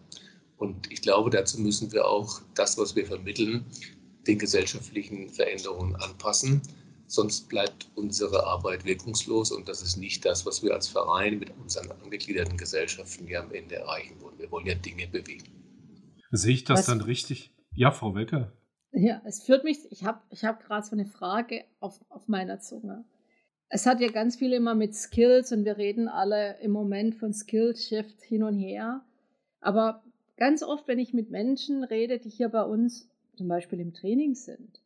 Und 0.58 0.92
ich 0.92 1.02
glaube, 1.02 1.30
dazu 1.30 1.60
müssen 1.60 1.92
wir 1.92 2.08
auch 2.08 2.42
das, 2.56 2.78
was 2.78 2.96
wir 2.96 3.06
vermitteln, 3.06 3.66
den 4.28 4.40
gesellschaftlichen 4.40 5.30
Veränderungen 5.30 5.96
anpassen. 5.98 6.62
Sonst 7.08 7.50
bleibt 7.50 7.90
unsere 7.96 8.46
Arbeit 8.46 8.86
wirkungslos 8.86 9.52
und 9.52 9.68
das 9.68 9.82
ist 9.82 9.98
nicht 9.98 10.26
das, 10.26 10.46
was 10.46 10.64
wir 10.64 10.74
als 10.74 10.88
Verein 10.88 11.40
mit 11.40 11.52
unseren 11.62 11.92
angegliederten 11.92 12.58
Gesellschaften 12.58 13.28
ja 13.28 13.42
am 13.42 13.52
Ende 13.52 13.76
erreichen 13.76 14.16
wollen. 14.22 14.40
Wir 14.40 14.50
wollen 14.52 14.66
ja 14.66 14.76
Dinge 14.76 15.08
bewegen. 15.08 15.44
Sehe 16.32 16.54
ich 16.54 16.64
das 16.64 16.80
was? 16.80 16.86
dann 16.88 17.02
richtig? 17.02 17.54
Ja, 17.76 17.92
Frau 17.92 18.16
Wecker. 18.16 18.52
Ja, 18.96 19.22
es 19.26 19.42
führt 19.42 19.64
mich, 19.64 19.92
ich 19.92 20.04
habe 20.04 20.22
ich 20.30 20.46
hab 20.46 20.64
gerade 20.64 20.86
so 20.86 20.92
eine 20.92 21.08
Frage 21.08 21.66
auf, 21.80 22.00
auf 22.10 22.28
meiner 22.28 22.60
Zunge. 22.60 23.04
Es 23.70 23.88
hat 23.88 24.00
ja 24.00 24.12
ganz 24.12 24.36
viel 24.36 24.54
immer 24.54 24.76
mit 24.76 24.94
Skills 24.94 25.52
und 25.52 25.66
wir 25.66 25.78
reden 25.78 26.08
alle 26.08 26.60
im 26.60 26.70
Moment 26.70 27.16
von 27.16 27.34
Skill-Shift 27.34 28.22
hin 28.22 28.44
und 28.44 28.56
her. 28.56 29.04
Aber 29.62 30.04
ganz 30.38 30.62
oft, 30.62 30.88
wenn 30.88 31.00
ich 31.00 31.12
mit 31.12 31.32
Menschen 31.32 31.84
rede, 31.84 32.20
die 32.20 32.30
hier 32.30 32.50
bei 32.50 32.62
uns 32.62 33.10
zum 33.36 33.48
Beispiel 33.48 33.80
im 33.80 33.96
Training 33.96 34.36
sind. 34.36 34.80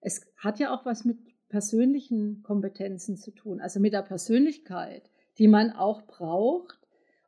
Es 0.00 0.26
hat 0.36 0.58
ja 0.58 0.74
auch 0.74 0.84
was 0.84 1.04
mit 1.04 1.18
persönlichen 1.48 2.42
Kompetenzen 2.42 3.16
zu 3.16 3.30
tun, 3.30 3.60
also 3.60 3.78
mit 3.78 3.92
der 3.92 4.02
Persönlichkeit, 4.02 5.10
die 5.38 5.46
man 5.46 5.70
auch 5.70 6.02
braucht, 6.02 6.78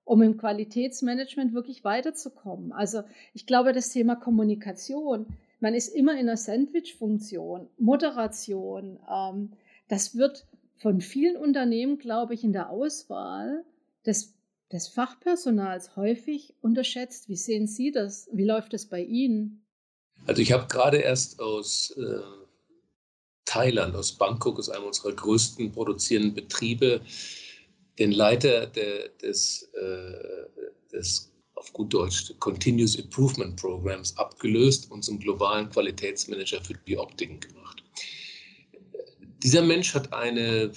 um 0.05 0.23
im 0.23 0.39
Qualitätsmanagement 0.39 1.55
wirklich 1.55 1.85
weiterzukommen. 1.85 2.73
Also 2.73 3.03
ich 3.33 3.47
glaube, 3.47 3.73
das 3.73 3.91
Thema 3.91 4.17
Kommunikation, 4.17 5.27
man 5.61 5.75
ist 5.75 5.89
immer 5.89 6.13
in 6.13 6.21
einer 6.21 6.37
Sandwich-Funktion, 6.37 7.69
Moderation, 7.79 8.99
ähm, 9.11 9.53
das 9.89 10.17
wird 10.17 10.47
von 10.77 11.01
vielen 11.01 11.37
Unternehmen, 11.37 11.99
glaube 11.99 12.35
ich, 12.35 12.43
in 12.43 12.53
der 12.53 12.71
Auswahl 12.71 13.65
des, 14.07 14.35
des 14.73 14.89
Fachpersonals 14.89 15.97
häufig 15.97 16.55
unterschätzt. 16.63 17.29
Wie 17.29 17.37
sehen 17.37 17.67
Sie 17.67 17.93
das? 17.93 18.29
Wie 18.33 18.45
läuft 18.45 18.73
es 18.73 18.87
bei 18.87 19.03
Ihnen? 19.03 19.67
Also 20.27 20.41
ich 20.41 20.53
habe 20.53 20.67
gerade 20.69 20.99
erst 20.99 21.41
aus 21.41 21.91
äh, 21.93 22.21
Thailand, 23.45 23.95
aus 23.95 24.13
Bangkok, 24.13 24.59
aus 24.59 24.71
einem 24.71 24.87
unserer 24.87 25.13
größten 25.13 25.73
produzierenden 25.73 26.35
Betriebe, 26.35 27.01
den 27.99 28.13
Leiter 28.13 28.67
der, 28.67 29.09
des, 29.09 29.71
äh, 29.75 30.89
des 30.93 31.30
auf 31.61 31.75
gut 31.75 31.93
Deutsch 31.93 32.33
Continuous 32.39 32.95
Improvement 32.95 33.55
Programs 33.55 34.17
abgelöst 34.17 34.91
und 34.91 35.05
zum 35.05 35.21
globalen 35.21 35.69
Qualitätsmanager 35.69 36.65
für 36.65 36.73
die 36.87 36.97
Optiken 36.97 37.39
gemacht. 37.39 37.85
Dieser 39.43 39.61
Mensch 39.61 39.95
hat 39.95 40.11
eine 40.15 40.73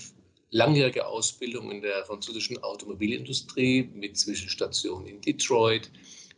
langjährige 0.51 1.07
Ausbildung 1.07 1.71
in 1.71 1.81
der 1.81 2.05
französischen 2.05 2.61
Automobilindustrie 2.61 3.89
mit 3.93 4.17
Zwischenstationen 4.17 5.07
in 5.07 5.21
Detroit 5.21 5.89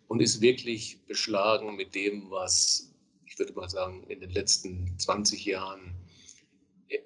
und 0.08 0.22
ist 0.22 0.42
wirklich 0.42 1.00
beschlagen 1.08 1.76
mit 1.76 1.96
dem, 1.96 2.30
was 2.30 2.94
ich 3.26 3.40
würde 3.40 3.54
mal 3.54 3.70
sagen, 3.70 4.04
in 4.10 4.20
den 4.20 4.30
letzten 4.30 4.98
20 5.00 5.44
Jahren 5.44 5.96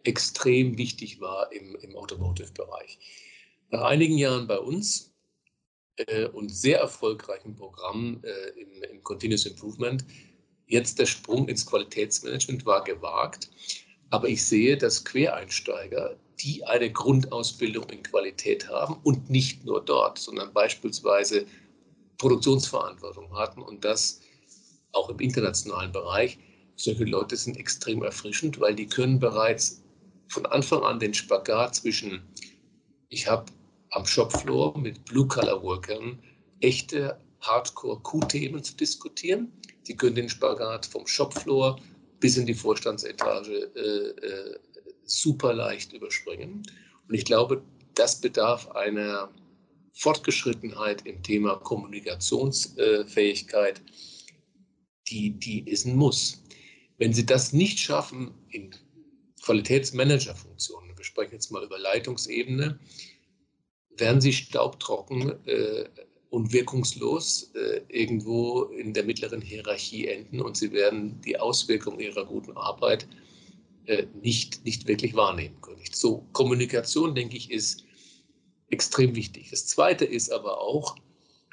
extrem 0.03 0.77
wichtig 0.77 1.21
war 1.21 1.51
im, 1.53 1.75
im 1.77 1.95
Automotive-Bereich. 1.95 2.99
Nach 3.71 3.83
einigen 3.83 4.17
Jahren 4.17 4.45
bei 4.45 4.59
uns 4.59 5.08
äh, 6.07 6.27
und 6.27 6.49
sehr 6.49 6.79
erfolgreichen 6.79 7.55
Programm 7.55 8.21
äh, 8.23 8.59
im, 8.59 8.83
im 8.83 9.03
Continuous 9.03 9.45
Improvement, 9.45 10.03
jetzt 10.67 10.99
der 10.99 11.05
Sprung 11.05 11.47
ins 11.47 11.65
Qualitätsmanagement 11.65 12.65
war 12.65 12.83
gewagt. 12.83 13.49
Aber 14.09 14.27
ich 14.27 14.43
sehe, 14.43 14.77
dass 14.77 15.03
Quereinsteiger, 15.03 16.15
die 16.39 16.63
eine 16.65 16.91
Grundausbildung 16.91 17.89
in 17.89 18.03
Qualität 18.03 18.69
haben 18.69 18.97
und 19.03 19.29
nicht 19.29 19.65
nur 19.65 19.83
dort, 19.83 20.17
sondern 20.17 20.53
beispielsweise 20.53 21.45
Produktionsverantwortung 22.17 23.35
hatten 23.37 23.61
und 23.61 23.83
das 23.83 24.21
auch 24.93 25.09
im 25.09 25.19
internationalen 25.19 25.91
Bereich, 25.91 26.39
solche 26.75 27.03
Leute 27.03 27.35
sind 27.35 27.57
extrem 27.57 28.03
erfrischend, 28.03 28.59
weil 28.59 28.73
die 28.73 28.87
können 28.87 29.19
bereits 29.19 29.83
von 30.29 30.45
Anfang 30.45 30.83
an 30.83 30.99
den 30.99 31.13
Spagat 31.13 31.75
zwischen, 31.75 32.21
ich 33.09 33.27
habe 33.27 33.51
am 33.91 34.05
Shopfloor 34.05 34.77
mit 34.77 35.05
Blue-Color-Workern 35.05 36.19
echte 36.61 37.19
Hardcore-Q-Themen 37.41 38.63
zu 38.63 38.75
diskutieren. 38.75 39.51
Die 39.87 39.95
können 39.95 40.15
den 40.15 40.29
Spagat 40.29 40.85
vom 40.85 41.07
Shopfloor 41.07 41.79
bis 42.19 42.37
in 42.37 42.45
die 42.45 42.53
Vorstandsetage 42.53 43.71
äh, 43.75 44.09
äh, 44.25 44.59
super 45.03 45.53
leicht 45.53 45.91
überspringen. 45.93 46.61
Und 47.07 47.15
ich 47.15 47.25
glaube, 47.25 47.63
das 47.95 48.21
bedarf 48.21 48.69
einer 48.71 49.31
Fortgeschrittenheit 49.93 51.05
im 51.05 51.23
Thema 51.23 51.55
Kommunikationsfähigkeit, 51.55 53.81
die, 55.09 55.31
die 55.31 55.67
ist 55.67 55.85
ein 55.85 55.95
Muss. 55.95 56.43
Wenn 56.97 57.13
Sie 57.13 57.25
das 57.25 57.53
nicht 57.53 57.79
schaffen 57.79 58.33
in 58.49 58.75
Qualitätsmanagerfunktionen, 59.41 60.95
wir 60.95 61.03
sprechen 61.03 61.33
jetzt 61.33 61.51
mal 61.51 61.63
über 61.63 61.79
Leitungsebene, 61.79 62.79
werden 63.99 64.21
Sie 64.21 64.33
staubtrocken 64.33 65.33
äh, 65.45 65.85
und 66.29 66.53
wirkungslos 66.53 67.51
äh, 67.55 67.81
irgendwo 67.87 68.63
in 68.63 68.93
der 68.93 69.03
mittleren 69.03 69.41
Hierarchie 69.41 70.07
enden 70.07 70.41
und 70.41 70.57
Sie 70.57 70.71
werden 70.71 71.19
die 71.21 71.39
Auswirkungen 71.39 71.99
Ihrer 71.99 72.25
guten 72.25 72.55
Arbeit 72.55 73.07
äh, 73.85 74.05
nicht, 74.21 74.63
nicht 74.65 74.87
wirklich 74.87 75.15
wahrnehmen 75.15 75.59
können. 75.61 75.81
So, 75.91 76.25
Kommunikation, 76.33 77.15
denke 77.15 77.37
ich, 77.37 77.49
ist 77.51 77.83
extrem 78.69 79.15
wichtig. 79.15 79.49
Das 79.49 79.65
Zweite 79.65 80.05
ist 80.05 80.31
aber 80.31 80.61
auch, 80.61 80.95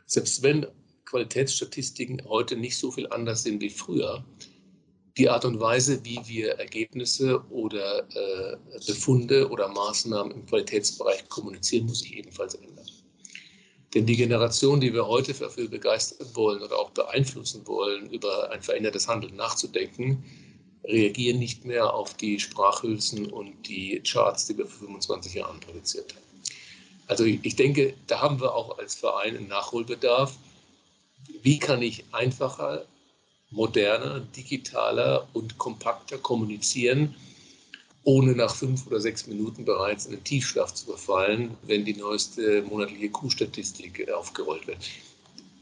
selbst 0.05 0.43
wenn 0.43 0.67
Qualitätsstatistiken 1.07 2.23
heute 2.29 2.57
nicht 2.57 2.77
so 2.77 2.91
viel 2.91 3.07
anders 3.09 3.43
sind 3.45 3.61
wie 3.63 3.71
früher, 3.71 4.25
die 5.17 5.31
Art 5.31 5.45
und 5.45 5.59
Weise, 5.61 6.05
wie 6.05 6.21
wir 6.27 6.53
Ergebnisse 6.53 7.43
oder 7.49 8.07
äh, 8.15 8.57
Befunde 8.87 9.49
oder 9.49 9.69
Maßnahmen 9.69 10.33
im 10.33 10.47
Qualitätsbereich 10.47 11.29
kommunizieren, 11.29 11.87
muss 11.87 12.01
sich 12.01 12.17
ebenfalls 12.17 12.55
ändern. 12.55 12.87
Denn 13.95 14.05
die 14.05 14.17
Generation, 14.17 14.81
die 14.81 14.93
wir 14.93 15.07
heute 15.07 15.33
dafür 15.33 15.69
begeistern 15.69 16.29
wollen 16.35 16.63
oder 16.63 16.79
auch 16.79 16.91
beeinflussen 16.91 17.67
wollen, 17.67 18.11
über 18.11 18.51
ein 18.51 18.61
verändertes 18.61 19.09
Handeln 19.09 19.37
nachzudenken, 19.37 20.23
reagieren 20.85 21.39
nicht 21.39 21.65
mehr 21.65 21.95
auf 21.95 22.15
die 22.15 22.39
Sprachhülsen 22.39 23.33
und 23.33 23.67
die 23.67 24.03
Charts, 24.03 24.47
die 24.47 24.59
wir 24.59 24.67
vor 24.67 24.87
25 24.87 25.35
Jahren 25.35 25.61
produziert 25.61 26.15
haben. 26.15 26.27
Also 27.07 27.25
ich 27.25 27.57
denke, 27.57 27.95
da 28.07 28.21
haben 28.21 28.41
wir 28.41 28.55
auch 28.55 28.79
als 28.79 28.97
Verein 28.97 29.37
einen 29.37 29.49
Nachholbedarf. 29.49 30.37
Wie 31.43 31.59
kann 31.59 31.81
ich 31.81 32.05
einfacher, 32.13 32.85
moderner, 33.51 34.21
digitaler 34.21 35.29
und 35.33 35.59
kompakter 35.59 36.19
kommunizieren, 36.19 37.15
ohne 38.05 38.33
nach 38.33 38.55
fünf 38.55 38.87
oder 38.87 39.01
sechs 39.01 39.27
Minuten 39.27 39.65
bereits 39.65 40.07
in 40.07 40.13
den 40.13 40.25
Tiefschlaf 40.25 40.73
zu 40.75 40.87
verfallen, 40.87 41.57
wenn 41.63 41.85
die 41.85 41.95
neueste 41.95 42.63
monatliche 42.63 43.11
Q-Statistik 43.11 44.11
aufgerollt 44.13 44.67
wird. 44.67 44.79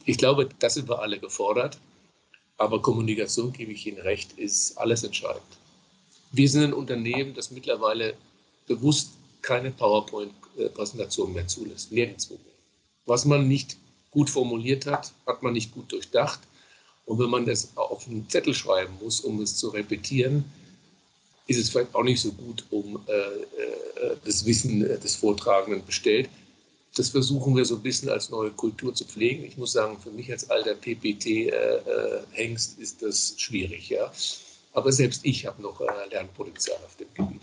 Ich 0.04 0.18
glaube, 0.18 0.48
da 0.58 0.68
sind 0.68 0.88
wir 0.88 1.00
alle 1.00 1.18
gefordert. 1.18 1.78
Aber 2.56 2.80
Kommunikation, 2.80 3.52
gebe 3.52 3.72
ich 3.72 3.86
Ihnen 3.86 3.98
recht, 3.98 4.38
ist 4.38 4.78
alles 4.78 5.02
entscheidend. 5.02 5.42
Wir 6.30 6.48
sind 6.48 6.64
ein 6.64 6.72
Unternehmen, 6.72 7.34
das 7.34 7.50
mittlerweile 7.50 8.14
bewusst 8.66 9.12
keine 9.42 9.70
PowerPoint-Präsentation 9.70 11.32
mehr 11.32 11.48
zulässt. 11.48 11.90
Nirgendwo. 11.92 12.38
Was 13.06 13.24
man 13.24 13.48
nicht 13.48 13.76
gut 14.10 14.30
formuliert 14.30 14.86
hat, 14.86 15.12
hat 15.26 15.42
man 15.42 15.52
nicht 15.52 15.72
gut 15.72 15.90
durchdacht. 15.90 16.40
Und 17.06 17.18
wenn 17.18 17.30
man 17.30 17.46
das 17.46 17.76
auf 17.76 18.06
einen 18.08 18.28
Zettel 18.28 18.54
schreiben 18.54 18.94
muss, 19.02 19.20
um 19.20 19.40
es 19.40 19.56
zu 19.56 19.68
repetieren, 19.68 20.44
ist 21.46 21.58
es 21.58 21.70
vielleicht 21.70 21.94
auch 21.94 22.04
nicht 22.04 22.20
so 22.20 22.32
gut 22.32 22.64
um 22.70 22.98
äh, 23.06 23.12
äh, 23.12 24.16
das 24.24 24.46
Wissen 24.46 24.80
des 24.80 25.16
Vortragenden 25.16 25.84
bestellt 25.84 26.28
das 26.96 27.10
versuchen 27.10 27.56
wir 27.56 27.64
so 27.64 27.76
ein 27.76 27.82
bisschen 27.82 28.08
als 28.08 28.30
neue 28.30 28.50
Kultur 28.50 28.94
zu 28.94 29.04
pflegen. 29.04 29.44
Ich 29.44 29.56
muss 29.56 29.72
sagen, 29.72 29.98
für 29.98 30.10
mich 30.10 30.30
als 30.30 30.48
alter 30.50 30.74
PPT-Hengst 30.74 32.78
äh, 32.78 32.80
äh 32.80 32.82
ist 32.82 33.02
das 33.02 33.34
schwierig. 33.38 33.88
Ja. 33.88 34.12
Aber 34.72 34.92
selbst 34.92 35.24
ich 35.24 35.46
habe 35.46 35.60
noch 35.60 35.80
äh, 35.80 35.86
Lernpotenzial 36.10 36.78
auf 36.84 36.96
dem 36.96 37.08
Gebiet. 37.14 37.40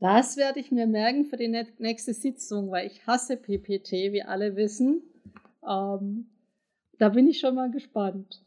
Das 0.00 0.36
werde 0.36 0.60
ich 0.60 0.70
mir 0.70 0.86
merken 0.86 1.26
für 1.26 1.36
die 1.36 1.48
nächste 1.78 2.14
Sitzung, 2.14 2.70
weil 2.70 2.86
ich 2.86 3.06
hasse 3.06 3.36
PPT, 3.36 4.12
wie 4.12 4.22
alle 4.22 4.56
wissen. 4.56 5.02
Ähm, 5.68 6.28
da 6.98 7.08
bin 7.08 7.28
ich 7.28 7.40
schon 7.40 7.54
mal 7.54 7.70
gespannt. 7.70 8.40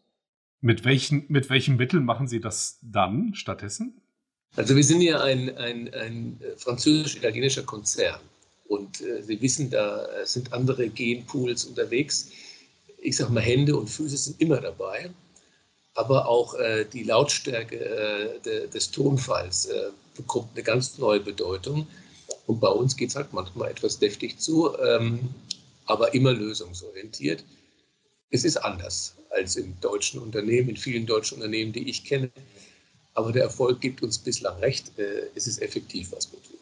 Mit 0.61 0.85
welchen, 0.85 1.25
mit 1.27 1.49
welchen 1.49 1.75
Mitteln 1.75 2.05
machen 2.05 2.27
Sie 2.27 2.39
das 2.39 2.77
dann 2.83 3.33
stattdessen? 3.33 3.99
Also 4.55 4.75
wir 4.75 4.83
sind 4.83 5.01
ja 5.01 5.21
ein, 5.21 5.57
ein, 5.57 5.93
ein 5.93 6.39
französisch-italienischer 6.57 7.63
Konzern. 7.63 8.19
Und 8.67 9.01
äh, 9.01 9.23
Sie 9.23 9.41
wissen, 9.41 9.69
da 9.69 10.05
äh, 10.05 10.25
sind 10.25 10.53
andere 10.53 10.87
Genpools 10.89 11.65
unterwegs. 11.65 12.29
Ich 12.99 13.17
sage 13.17 13.33
mal, 13.33 13.41
Hände 13.41 13.75
und 13.75 13.89
Füße 13.89 14.15
sind 14.15 14.39
immer 14.39 14.61
dabei. 14.61 15.09
Aber 15.95 16.27
auch 16.27 16.53
äh, 16.53 16.85
die 16.85 17.03
Lautstärke 17.03 17.77
äh, 17.77 18.39
de, 18.41 18.67
des 18.69 18.91
Tonfalls 18.91 19.65
äh, 19.65 19.89
bekommt 20.15 20.49
eine 20.53 20.63
ganz 20.63 20.97
neue 20.99 21.19
Bedeutung. 21.19 21.87
Und 22.45 22.59
bei 22.59 22.69
uns 22.69 22.95
geht 22.95 23.09
es 23.09 23.15
halt 23.15 23.33
manchmal 23.33 23.71
etwas 23.71 23.99
deftig 23.99 24.39
zu, 24.39 24.77
ähm, 24.77 25.29
aber 25.85 26.13
immer 26.13 26.33
lösungsorientiert. 26.33 27.43
Es 28.31 28.45
ist 28.45 28.57
anders 28.57 29.15
als 29.29 29.57
in 29.57 29.77
deutschen 29.81 30.21
Unternehmen, 30.21 30.69
in 30.69 30.77
vielen 30.77 31.05
deutschen 31.05 31.35
Unternehmen, 31.35 31.73
die 31.73 31.89
ich 31.89 32.03
kenne. 32.05 32.31
Aber 33.13 33.31
der 33.31 33.43
Erfolg 33.43 33.81
gibt 33.81 34.01
uns 34.01 34.17
bislang 34.17 34.57
recht. 34.59 34.97
Äh, 34.97 35.27
es 35.35 35.47
ist 35.47 35.61
effektiv, 35.61 36.11
was 36.13 36.31
wir 36.31 36.41
tun. 36.41 36.59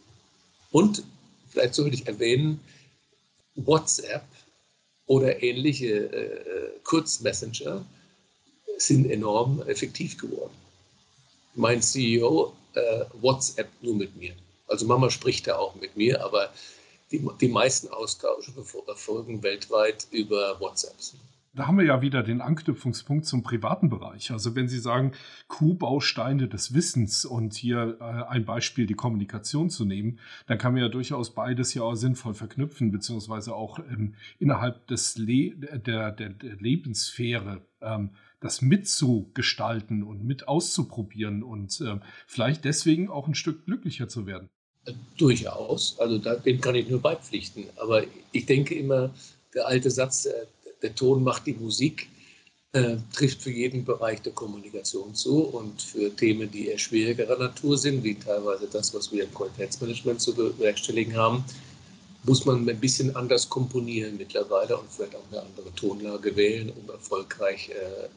Und 0.72 1.04
vielleicht 1.50 1.76
sollte 1.76 1.96
ich 1.96 2.08
erwähnen, 2.08 2.60
WhatsApp 3.56 4.26
oder 5.06 5.42
ähnliche 5.44 6.12
äh, 6.12 6.80
Kurzmessenger 6.84 7.86
sind 8.78 9.10
enorm 9.10 9.62
effektiv 9.68 10.18
geworden. 10.18 10.54
Mein 11.56 11.82
CEO 11.82 12.54
äh, 12.74 13.06
WhatsApp 13.22 13.70
nur 13.82 13.96
mit 13.96 14.16
mir. 14.16 14.34
Also 14.68 14.86
Mama 14.86 15.10
spricht 15.10 15.48
da 15.48 15.58
auch 15.58 15.76
mit 15.76 15.98
mir, 15.98 16.24
aber 16.24 16.54
die, 17.12 17.28
die 17.42 17.48
meisten 17.48 17.88
Austausche 17.90 18.54
erfolgen 18.88 19.42
weltweit 19.44 20.08
über 20.12 20.60
WhatsApp 20.60 20.96
da 21.54 21.68
haben 21.68 21.78
wir 21.78 21.86
ja 21.86 22.02
wieder 22.02 22.22
den 22.24 22.42
Anknüpfungspunkt 22.42 23.26
zum 23.26 23.44
privaten 23.44 23.90
Bereich. 23.90 24.32
Also 24.32 24.56
wenn 24.56 24.68
Sie 24.68 24.80
sagen, 24.80 25.14
Q-Bausteine 25.48 26.48
des 26.48 26.74
Wissens 26.74 27.26
und 27.26 27.54
hier 27.56 27.98
äh, 28.00 28.04
ein 28.30 28.46
Beispiel 28.46 28.86
die 28.86 28.94
Kommunikation 28.94 29.70
zu 29.70 29.86
nehmen, 29.86 30.20
dann 30.48 30.58
kann 30.58 30.74
man 30.74 30.82
ja 30.82 30.90
durchaus 30.90 31.34
beides 31.34 31.74
ja 31.74 31.84
auch 31.84 31.96
sinnvoll 31.96 32.34
verknüpfen, 32.34 32.92
beziehungsweise 32.92 33.56
auch 33.56 33.80
ähm, 33.80 34.16
innerhalb 34.38 34.88
des 34.88 35.18
Le 35.18 35.56
der, 35.56 36.12
der, 36.12 36.30
der 36.30 36.56
Lebenssphäre 36.60 37.62
ähm, 37.82 38.12
das 38.42 38.62
mitzugestalten 38.62 40.04
und 40.04 40.24
mit 40.24 40.48
auszuprobieren 40.48 41.44
und 41.44 41.82
äh, 41.82 42.00
vielleicht 42.28 42.64
deswegen 42.64 43.10
auch 43.10 43.28
ein 43.28 43.36
Stück 43.36 43.66
glücklicher 43.66 44.08
zu 44.08 44.26
werden. 44.26 44.50
Durchaus, 45.18 46.00
also 46.00 46.18
dem 46.18 46.62
kann 46.62 46.76
ich 46.76 46.90
nur 46.90 47.02
beipflichten. 47.02 47.66
Aber 47.78 48.04
ich 48.32 48.46
denke 48.46 48.76
immer, 48.76 49.14
der 49.54 49.68
alte 49.68 49.92
Satz, 49.92 50.26
äh, 50.26 50.32
der 50.82 50.96
Ton 50.96 51.24
macht 51.24 51.46
die 51.46 51.54
Musik, 51.54 52.10
äh, 52.72 52.98
trifft 53.14 53.42
für 53.42 53.52
jeden 53.52 53.84
Bereich 53.84 54.22
der 54.22 54.34
Kommunikation 54.34 55.16
zu 55.16 55.44
und 55.44 55.82
für 55.82 56.16
Themen, 56.16 56.52
die 56.52 56.68
eher 56.68 56.78
schwierigerer 56.78 57.38
Natur 57.38 57.78
sind, 57.78 58.04
wie 58.04 58.16
teilweise 58.16 58.68
das, 58.68 58.94
was 58.94 59.12
wir 59.12 59.24
im 59.24 59.34
Qualitätsmanagement 59.34 60.22
zu 60.22 60.36
bewerkstelligen 60.36 61.16
haben, 61.16 61.44
muss 62.24 62.46
man 62.46 62.70
ein 62.70 62.80
bisschen 62.80 63.16
anders 63.16 63.50
komponieren 63.50 64.18
mittlerweile 64.18 64.78
und 64.78 64.92
vielleicht 64.92 65.16
auch 65.16 65.24
eine 65.32 65.42
andere 65.42 65.74
Tonlage 65.74 66.36
wählen, 66.36 66.72
um 66.72 66.90
erfolgreich 66.90 67.70
äh, 67.70 68.10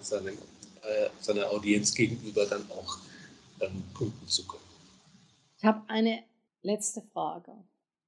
seine, 0.00 0.30
äh, 0.30 1.10
seiner 1.20 1.50
Audienz 1.50 1.92
gegenüber 1.94 2.46
dann 2.46 2.64
auch 2.70 2.98
ähm, 3.60 3.82
punkten 3.94 4.26
zu 4.28 4.46
können. 4.46 4.62
Ich 5.58 5.64
habe 5.64 5.82
eine 5.88 6.22
letzte 6.62 7.02
Frage, 7.12 7.52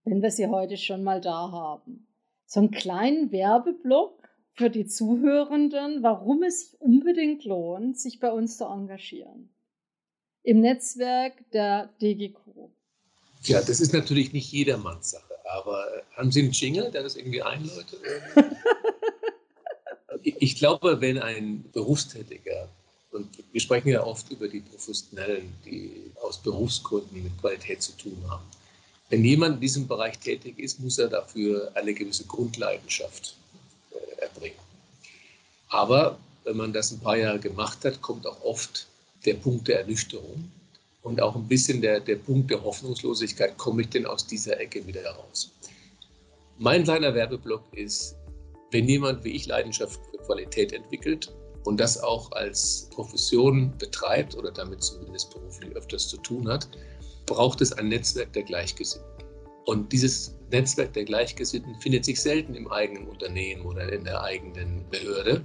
wenn 0.04 0.22
wir 0.22 0.30
sie 0.30 0.46
heute 0.46 0.76
schon 0.76 1.02
mal 1.02 1.20
da 1.20 1.50
haben 1.50 2.06
so 2.50 2.58
einen 2.58 2.72
kleinen 2.72 3.30
Werbeblock 3.30 4.28
für 4.54 4.70
die 4.70 4.84
Zuhörenden, 4.84 6.02
warum 6.02 6.42
es 6.42 6.70
sich 6.70 6.80
unbedingt 6.80 7.44
lohnt, 7.44 7.98
sich 7.98 8.18
bei 8.18 8.32
uns 8.32 8.58
zu 8.58 8.64
engagieren. 8.64 9.50
Im 10.42 10.60
Netzwerk 10.60 11.48
der 11.52 11.90
DGQ. 12.02 12.38
Ja, 13.44 13.60
das 13.60 13.80
ist 13.80 13.92
natürlich 13.92 14.32
nicht 14.32 14.50
jedermanns 14.50 15.12
Sache, 15.12 15.32
aber 15.44 15.86
haben 16.16 16.32
Sie 16.32 16.40
einen 16.40 16.50
Jingle, 16.50 16.90
der 16.90 17.04
das 17.04 17.14
irgendwie 17.14 17.40
einläutet? 17.40 18.00
ich 20.22 20.56
glaube, 20.56 21.00
wenn 21.00 21.18
ein 21.18 21.64
Berufstätiger, 21.72 22.68
und 23.12 23.28
wir 23.52 23.60
sprechen 23.60 23.90
ja 23.90 24.02
oft 24.02 24.28
über 24.32 24.48
die 24.48 24.60
Professionellen, 24.60 25.52
die 25.64 26.10
aus 26.20 26.42
Berufsgründen 26.42 27.22
mit 27.22 27.40
Qualität 27.40 27.80
zu 27.80 27.92
tun 27.92 28.18
haben, 28.28 28.44
wenn 29.10 29.24
jemand 29.24 29.56
in 29.56 29.60
diesem 29.60 29.88
Bereich 29.88 30.18
tätig 30.18 30.58
ist, 30.58 30.80
muss 30.80 30.98
er 30.98 31.08
dafür 31.08 31.70
eine 31.74 31.92
gewisse 31.92 32.24
Grundleidenschaft 32.24 33.36
äh, 33.90 34.22
erbringen. 34.22 34.58
Aber 35.68 36.18
wenn 36.44 36.56
man 36.56 36.72
das 36.72 36.92
ein 36.92 37.00
paar 37.00 37.16
Jahre 37.16 37.40
gemacht 37.40 37.84
hat, 37.84 38.00
kommt 38.00 38.26
auch 38.26 38.42
oft 38.42 38.86
der 39.26 39.34
Punkt 39.34 39.68
der 39.68 39.80
Ernüchterung 39.80 40.50
und 41.02 41.20
auch 41.20 41.34
ein 41.34 41.46
bisschen 41.46 41.80
der, 41.80 42.00
der 42.00 42.16
Punkt 42.16 42.50
der 42.50 42.62
Hoffnungslosigkeit, 42.62 43.58
komme 43.58 43.82
ich 43.82 43.88
denn 43.88 44.06
aus 44.06 44.26
dieser 44.26 44.58
Ecke 44.60 44.86
wieder 44.86 45.02
heraus? 45.02 45.50
Mein 46.58 46.84
kleiner 46.84 47.14
Werbeblock 47.14 47.62
ist, 47.72 48.14
wenn 48.70 48.88
jemand 48.88 49.24
wie 49.24 49.30
ich 49.30 49.46
Leidenschaft 49.46 49.98
für 50.10 50.18
Qualität 50.18 50.72
entwickelt 50.72 51.32
und 51.64 51.80
das 51.80 52.00
auch 52.00 52.30
als 52.32 52.88
Profession 52.90 53.72
betreibt 53.78 54.36
oder 54.36 54.52
damit 54.52 54.82
zumindest 54.82 55.30
beruflich 55.30 55.74
öfters 55.74 56.08
zu 56.08 56.16
tun 56.18 56.48
hat, 56.48 56.68
braucht 57.30 57.60
es 57.60 57.72
ein 57.72 57.88
Netzwerk 57.88 58.32
der 58.32 58.42
Gleichgesinnten. 58.42 59.08
Und 59.66 59.92
dieses 59.92 60.36
Netzwerk 60.50 60.92
der 60.94 61.04
Gleichgesinnten 61.04 61.80
findet 61.80 62.04
sich 62.04 62.20
selten 62.20 62.54
im 62.54 62.66
eigenen 62.72 63.06
Unternehmen 63.06 63.64
oder 63.64 63.90
in 63.92 64.02
der 64.02 64.20
eigenen 64.20 64.84
Behörde, 64.90 65.44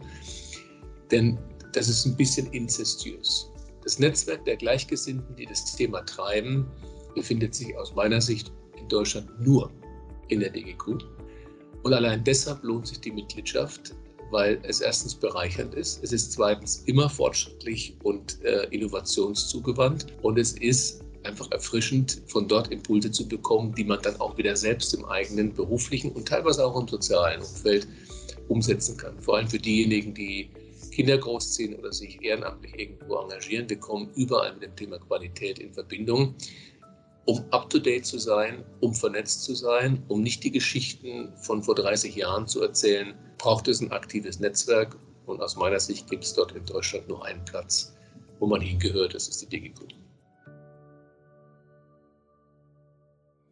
denn 1.12 1.38
das 1.74 1.88
ist 1.88 2.06
ein 2.06 2.18
bisschen 2.18 2.52
inzestiös. 2.54 3.52
Das 3.84 4.00
Netzwerk 4.00 4.44
der 4.46 4.56
Gleichgesinnten, 4.56 5.36
die 5.36 5.46
das 5.46 5.76
Thema 5.76 6.02
treiben, 6.02 6.66
befindet 7.14 7.54
sich 7.54 7.78
aus 7.78 7.94
meiner 7.94 8.20
Sicht 8.20 8.52
in 8.80 8.88
Deutschland 8.88 9.30
nur 9.40 9.72
in 10.30 10.40
der 10.40 10.50
DGQ. 10.50 11.04
Und 11.84 11.94
allein 11.94 12.24
deshalb 12.24 12.64
lohnt 12.64 12.88
sich 12.88 13.00
die 13.00 13.12
Mitgliedschaft, 13.12 13.94
weil 14.32 14.60
es 14.64 14.82
erstens 14.82 15.14
bereichernd 15.14 15.76
ist, 15.76 16.04
es 16.04 16.12
ist 16.12 16.32
zweitens 16.32 16.82
immer 16.88 17.08
fortschrittlich 17.12 17.96
und 18.02 18.44
äh, 18.44 18.64
innovationszugewandt 18.72 20.08
und 20.24 20.40
es 20.40 20.54
ist 20.54 21.05
einfach 21.26 21.52
erfrischend, 21.52 22.22
von 22.28 22.48
dort 22.48 22.72
Impulse 22.72 23.12
zu 23.12 23.28
bekommen, 23.28 23.74
die 23.76 23.84
man 23.84 24.02
dann 24.02 24.20
auch 24.20 24.38
wieder 24.38 24.56
selbst 24.56 24.94
im 24.94 25.06
eigenen 25.06 25.54
beruflichen 25.54 26.12
und 26.12 26.28
teilweise 26.28 26.66
auch 26.66 26.80
im 26.80 26.88
sozialen 26.88 27.42
Umfeld 27.42 27.88
umsetzen 28.48 28.98
kann. 28.98 29.20
Vor 29.20 29.38
allem 29.38 29.48
für 29.48 29.60
diejenigen, 29.60 30.14
die 30.14 30.50
Kinder 30.96 31.18
großziehen 31.18 31.76
oder 31.76 31.92
sich 31.92 32.22
ehrenamtlich 32.22 32.80
irgendwo 32.80 33.18
engagieren. 33.18 33.70
Wir 33.70 33.78
kommen 33.78 34.10
überall 34.16 34.54
mit 34.54 34.64
dem 34.64 34.76
Thema 34.78 34.98
Qualität 34.98 35.60
in 35.60 35.74
Verbindung, 35.74 36.36
um 37.26 37.44
up-to-date 37.52 38.06
zu 38.06 38.18
sein, 38.18 38.64
um 38.80 38.94
vernetzt 38.94 39.44
zu 39.44 39.56
sein, 39.56 40.02
um 40.08 40.22
nicht 40.22 40.44
die 40.46 40.52
Geschichten 40.52 41.34
von 41.42 41.62
vor 41.62 41.76
30 41.76 42.16
Jahren 42.16 42.48
zu 42.48 42.62
erzählen, 42.62 43.14
braucht 43.38 43.68
es 43.68 43.82
ein 43.82 43.92
aktives 43.92 44.40
Netzwerk. 44.40 44.96
Und 45.26 45.42
aus 45.42 45.58
meiner 45.58 45.80
Sicht 45.80 46.10
gibt 46.10 46.24
es 46.24 46.34
dort 46.34 46.54
in 46.54 46.66
Deutschland 46.66 47.10
nur 47.10 47.26
einen 47.26 47.44
Platz, 47.44 47.94
wo 48.40 48.46
man 48.46 48.62
hingehört, 48.62 49.16
das 49.16 49.28
ist 49.28 49.42
die 49.42 49.48
DGQ. 49.48 50.05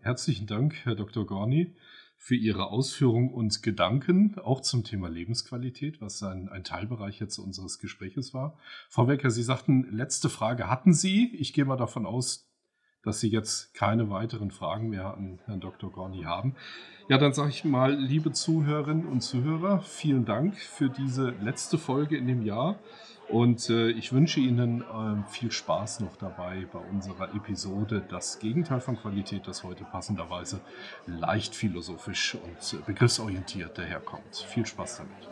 Herzlichen 0.03 0.47
Dank, 0.47 0.75
Herr 0.83 0.95
Dr. 0.95 1.25
Gorni, 1.25 1.77
für 2.17 2.35
Ihre 2.35 2.71
Ausführungen 2.71 3.29
und 3.29 3.63
Gedanken, 3.63 4.37
auch 4.37 4.59
zum 4.59 4.83
Thema 4.83 5.07
Lebensqualität, 5.07 6.01
was 6.01 6.21
ein, 6.23 6.49
ein 6.49 6.65
Teilbereich 6.65 7.21
jetzt 7.21 7.37
unseres 7.37 7.79
Gespräches 7.79 8.33
war. 8.33 8.57
Frau 8.89 9.07
Wecker, 9.07 9.31
Sie 9.31 9.43
sagten, 9.43 9.87
letzte 9.95 10.27
Frage 10.27 10.69
hatten 10.69 10.91
Sie. 10.91 11.33
Ich 11.35 11.53
gehe 11.53 11.63
mal 11.63 11.77
davon 11.77 12.05
aus, 12.05 12.49
dass 13.01 13.21
Sie 13.21 13.29
jetzt 13.29 13.73
keine 13.75 14.09
weiteren 14.09 14.51
Fragen 14.51 14.89
mehr 14.89 15.13
an 15.13 15.39
Herrn 15.45 15.61
Dr. 15.61 15.89
Gorni 15.89 16.23
haben. 16.23 16.57
Ja, 17.07 17.17
dann 17.17 17.31
sage 17.31 17.51
ich 17.51 17.63
mal, 17.63 17.95
liebe 17.95 18.33
Zuhörerinnen 18.33 19.05
und 19.05 19.21
Zuhörer, 19.21 19.83
vielen 19.83 20.25
Dank 20.25 20.57
für 20.57 20.89
diese 20.89 21.29
letzte 21.29 21.77
Folge 21.77 22.17
in 22.17 22.27
dem 22.27 22.43
Jahr. 22.43 22.77
Und 23.29 23.69
äh, 23.69 23.89
ich 23.89 24.11
wünsche 24.13 24.39
Ihnen 24.39 24.81
äh, 24.81 25.29
viel 25.29 25.51
Spaß 25.51 26.01
noch 26.01 26.15
dabei 26.17 26.67
bei 26.71 26.79
unserer 26.79 27.33
Episode 27.33 28.03
Das 28.09 28.39
Gegenteil 28.39 28.81
von 28.81 28.97
Qualität, 28.97 29.47
das 29.47 29.63
heute 29.63 29.85
passenderweise 29.85 30.59
leicht 31.07 31.55
philosophisch 31.55 32.35
und 32.35 32.79
äh, 32.79 32.83
begriffsorientiert 32.85 33.77
daherkommt. 33.77 34.35
Viel 34.35 34.65
Spaß 34.65 34.97
damit. 34.97 35.29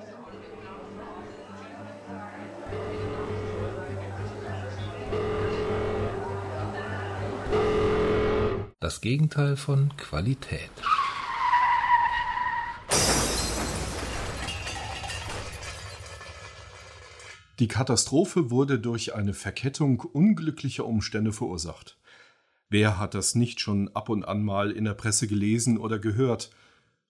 Das 8.80 8.99
Gegenteil 8.99 9.58
von 9.58 9.95
Qualität. 9.97 10.71
Die 17.62 17.67
Katastrophe 17.67 18.50
wurde 18.50 18.80
durch 18.80 19.13
eine 19.13 19.36
Verkettung 19.36 20.00
unglücklicher 20.00 20.84
Umstände 20.84 21.32
verursacht. 21.32 21.95
Wer 22.71 22.97
hat 22.97 23.13
das 23.13 23.36
nicht 23.36 23.60
schon 23.60 23.88
ab 23.89 24.10
und 24.10 24.24
an 24.24 24.43
mal 24.43 24.71
in 24.71 24.84
der 24.84 24.95
Presse 24.95 25.28
gelesen 25.28 25.78
oder 25.78 26.00
gehört? 26.00 26.50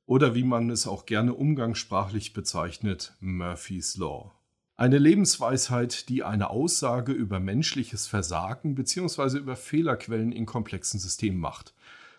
Oder 0.07 0.35
wie 0.35 0.43
man 0.43 0.69
es 0.69 0.87
auch 0.87 1.05
gerne 1.05 1.35
umgangssprachlich 1.35 2.33
bezeichnet, 2.33 3.15
Murphy's 3.21 3.95
Law. 3.95 4.33
Eine 4.75 4.97
Lebensweisheit, 4.97 6.09
die 6.09 6.21
eine 6.21 6.49
Aussage 6.49 7.13
über 7.13 7.39
menschliches 7.39 8.07
Versagen 8.07 8.75
bzw. 8.75 9.37
über 9.37 9.55
Fehlerquellen 9.55 10.33
in 10.33 10.45
komplexen 10.45 10.99
Systemen 10.99 11.39
macht. 11.39 11.73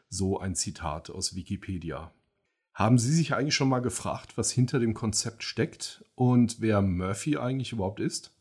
So 0.09 0.41
ein 0.41 0.55
Zitat 0.55 1.11
aus 1.11 1.37
Wikipedia. 1.37 2.11
Haben 2.75 2.97
Sie 2.99 3.13
sich 3.13 3.35
eigentlich 3.35 3.55
schon 3.55 3.69
mal 3.69 3.81
gefragt, 3.81 4.39
was 4.39 4.51
hinter 4.51 4.79
dem 4.79 4.95
Konzept 4.95 5.43
steckt 5.43 6.05
und 6.15 6.61
wer 6.61 6.81
Murphy 6.81 7.37
eigentlich 7.37 7.73
überhaupt 7.73 8.01
ist? 8.01 8.33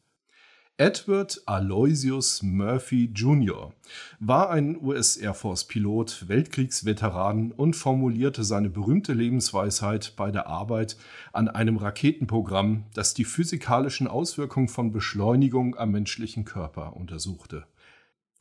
Edward 0.77 1.41
Aloysius 1.45 2.41
Murphy 2.41 3.11
Jr. 3.13 3.73
war 4.19 4.49
ein 4.49 4.81
US 4.81 5.17
Air 5.17 5.33
Force 5.33 5.65
Pilot, 5.65 6.27
Weltkriegsveteran 6.27 7.51
und 7.51 7.75
formulierte 7.75 8.43
seine 8.43 8.69
berühmte 8.69 9.13
Lebensweisheit 9.13 10.13
bei 10.15 10.31
der 10.31 10.47
Arbeit 10.47 10.97
an 11.33 11.49
einem 11.49 11.77
Raketenprogramm, 11.77 12.85
das 12.93 13.13
die 13.13 13.25
physikalischen 13.25 14.07
Auswirkungen 14.07 14.69
von 14.69 14.91
Beschleunigung 14.91 15.75
am 15.77 15.91
menschlichen 15.91 16.45
Körper 16.45 16.95
untersuchte. 16.95 17.67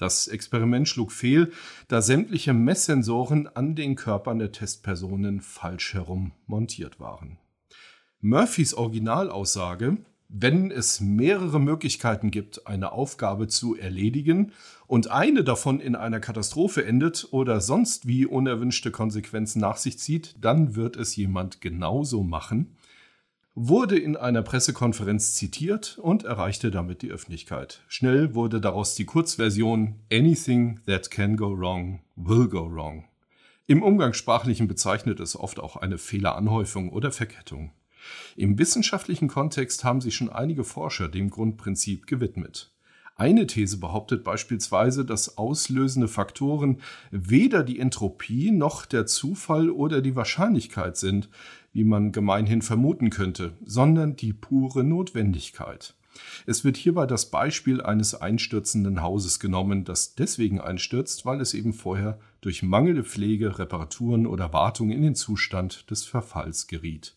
Das 0.00 0.28
Experiment 0.28 0.88
schlug 0.88 1.12
fehl, 1.12 1.52
da 1.88 2.00
sämtliche 2.00 2.54
Messsensoren 2.54 3.46
an 3.48 3.74
den 3.74 3.96
Körpern 3.96 4.38
der 4.38 4.50
Testpersonen 4.50 5.42
falsch 5.42 5.92
herum 5.92 6.32
montiert 6.46 7.00
waren. 7.00 7.36
Murphys 8.22 8.72
Originalaussage, 8.72 9.98
wenn 10.30 10.70
es 10.70 11.02
mehrere 11.02 11.60
Möglichkeiten 11.60 12.30
gibt, 12.30 12.66
eine 12.66 12.92
Aufgabe 12.92 13.48
zu 13.48 13.76
erledigen 13.76 14.52
und 14.86 15.10
eine 15.10 15.44
davon 15.44 15.80
in 15.80 15.94
einer 15.94 16.18
Katastrophe 16.18 16.82
endet 16.82 17.28
oder 17.30 17.60
sonst 17.60 18.08
wie 18.08 18.24
unerwünschte 18.24 18.90
Konsequenzen 18.90 19.60
nach 19.60 19.76
sich 19.76 19.98
zieht, 19.98 20.34
dann 20.40 20.76
wird 20.76 20.96
es 20.96 21.14
jemand 21.14 21.60
genauso 21.60 22.22
machen, 22.22 22.74
wurde 23.54 23.98
in 23.98 24.16
einer 24.16 24.42
Pressekonferenz 24.42 25.34
zitiert 25.34 25.98
und 25.98 26.24
erreichte 26.24 26.70
damit 26.70 27.02
die 27.02 27.10
Öffentlichkeit. 27.10 27.82
Schnell 27.88 28.34
wurde 28.34 28.60
daraus 28.60 28.94
die 28.94 29.04
Kurzversion 29.04 29.96
Anything 30.12 30.80
that 30.86 31.10
can 31.10 31.36
go 31.36 31.56
wrong 31.56 32.00
will 32.16 32.48
go 32.48 32.70
wrong. 32.70 33.04
Im 33.66 33.82
Umgangssprachlichen 33.82 34.68
bezeichnet 34.68 35.20
es 35.20 35.36
oft 35.36 35.60
auch 35.60 35.76
eine 35.76 35.98
Fehleranhäufung 35.98 36.90
oder 36.90 37.12
Verkettung. 37.12 37.72
Im 38.36 38.58
wissenschaftlichen 38.58 39.28
Kontext 39.28 39.84
haben 39.84 40.00
sich 40.00 40.14
schon 40.14 40.30
einige 40.30 40.64
Forscher 40.64 41.08
dem 41.08 41.30
Grundprinzip 41.30 42.06
gewidmet. 42.06 42.72
Eine 43.20 43.46
These 43.46 43.76
behauptet 43.76 44.24
beispielsweise, 44.24 45.04
dass 45.04 45.36
auslösende 45.36 46.08
Faktoren 46.08 46.80
weder 47.10 47.62
die 47.62 47.78
Entropie 47.78 48.50
noch 48.50 48.86
der 48.86 49.04
Zufall 49.04 49.68
oder 49.68 50.00
die 50.00 50.16
Wahrscheinlichkeit 50.16 50.96
sind, 50.96 51.28
wie 51.72 51.84
man 51.84 52.12
gemeinhin 52.12 52.62
vermuten 52.62 53.10
könnte, 53.10 53.52
sondern 53.64 54.16
die 54.16 54.32
pure 54.32 54.84
Notwendigkeit. 54.84 55.94
Es 56.46 56.64
wird 56.64 56.76
hierbei 56.76 57.06
das 57.06 57.30
Beispiel 57.30 57.80
eines 57.80 58.14
einstürzenden 58.14 59.00
Hauses 59.02 59.38
genommen, 59.38 59.84
das 59.84 60.14
deswegen 60.14 60.60
einstürzt, 60.60 61.24
weil 61.24 61.40
es 61.40 61.54
eben 61.54 61.72
vorher 61.72 62.18
durch 62.40 62.62
mangelnde 62.62 63.04
Pflege, 63.04 63.58
Reparaturen 63.58 64.26
oder 64.26 64.52
Wartung 64.52 64.90
in 64.90 65.02
den 65.02 65.14
Zustand 65.14 65.90
des 65.90 66.04
Verfalls 66.04 66.66
geriet. 66.66 67.16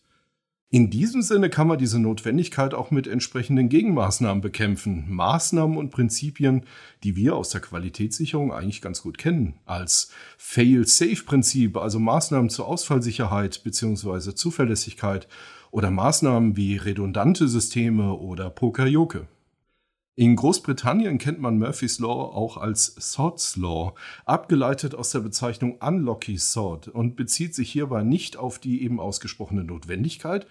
In 0.74 0.90
diesem 0.90 1.22
Sinne 1.22 1.50
kann 1.50 1.68
man 1.68 1.78
diese 1.78 2.00
Notwendigkeit 2.00 2.74
auch 2.74 2.90
mit 2.90 3.06
entsprechenden 3.06 3.68
Gegenmaßnahmen 3.68 4.40
bekämpfen. 4.40 5.04
Maßnahmen 5.08 5.76
und 5.76 5.90
Prinzipien, 5.90 6.64
die 7.04 7.14
wir 7.14 7.36
aus 7.36 7.50
der 7.50 7.60
Qualitätssicherung 7.60 8.52
eigentlich 8.52 8.82
ganz 8.82 9.00
gut 9.00 9.16
kennen. 9.16 9.54
Als 9.66 10.10
Fail-Safe-Prinzip, 10.36 11.76
also 11.76 12.00
Maßnahmen 12.00 12.50
zur 12.50 12.66
Ausfallsicherheit 12.66 13.62
bzw. 13.62 14.34
Zuverlässigkeit 14.34 15.28
oder 15.70 15.92
Maßnahmen 15.92 16.56
wie 16.56 16.76
redundante 16.76 17.46
Systeme 17.46 18.12
oder 18.12 18.50
Pokerjoke. 18.50 19.28
In 20.16 20.36
Großbritannien 20.36 21.18
kennt 21.18 21.40
man 21.40 21.58
Murphy's 21.58 21.98
Law 21.98 22.32
auch 22.34 22.56
als 22.56 22.94
Sod's 22.98 23.56
Law, 23.56 23.94
abgeleitet 24.24 24.94
aus 24.94 25.10
der 25.10 25.18
Bezeichnung 25.18 25.78
Unlucky 25.80 26.38
Sod 26.38 26.86
und 26.86 27.16
bezieht 27.16 27.52
sich 27.52 27.72
hierbei 27.72 28.04
nicht 28.04 28.36
auf 28.36 28.60
die 28.60 28.82
eben 28.82 29.00
ausgesprochene 29.00 29.64
Notwendigkeit, 29.64 30.46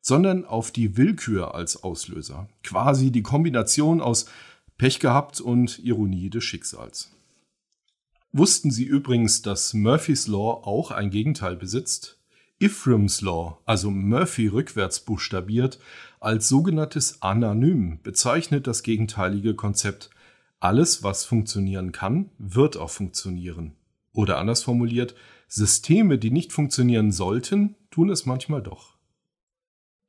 sondern 0.00 0.44
auf 0.44 0.70
die 0.70 0.96
Willkür 0.96 1.54
als 1.54 1.82
Auslöser. 1.82 2.48
Quasi 2.62 3.10
die 3.10 3.22
Kombination 3.22 4.00
aus 4.00 4.26
Pech 4.78 4.98
gehabt 4.98 5.40
und 5.40 5.78
Ironie 5.80 6.30
des 6.30 6.44
Schicksals. 6.44 7.10
Wussten 8.32 8.70
Sie 8.70 8.84
übrigens, 8.84 9.42
dass 9.42 9.74
Murphy's 9.74 10.26
Law 10.26 10.62
auch 10.64 10.90
ein 10.90 11.10
Gegenteil 11.10 11.56
besitzt? 11.56 12.18
Ephraim's 12.60 13.22
Law, 13.22 13.58
also 13.64 13.90
Murphy 13.90 14.46
rückwärts 14.46 15.00
buchstabiert, 15.00 15.78
als 16.20 16.48
sogenanntes 16.48 17.22
Anonym 17.22 17.98
bezeichnet 18.02 18.66
das 18.66 18.82
gegenteilige 18.82 19.54
Konzept. 19.54 20.10
Alles, 20.60 21.02
was 21.02 21.24
funktionieren 21.24 21.90
kann, 21.90 22.30
wird 22.38 22.76
auch 22.76 22.90
funktionieren. 22.90 23.72
Oder 24.12 24.38
anders 24.38 24.62
formuliert, 24.62 25.14
Systeme, 25.48 26.18
die 26.18 26.30
nicht 26.30 26.52
funktionieren 26.52 27.12
sollten, 27.12 27.76
tun 27.90 28.10
es 28.10 28.26
manchmal 28.26 28.62
doch. 28.62 28.94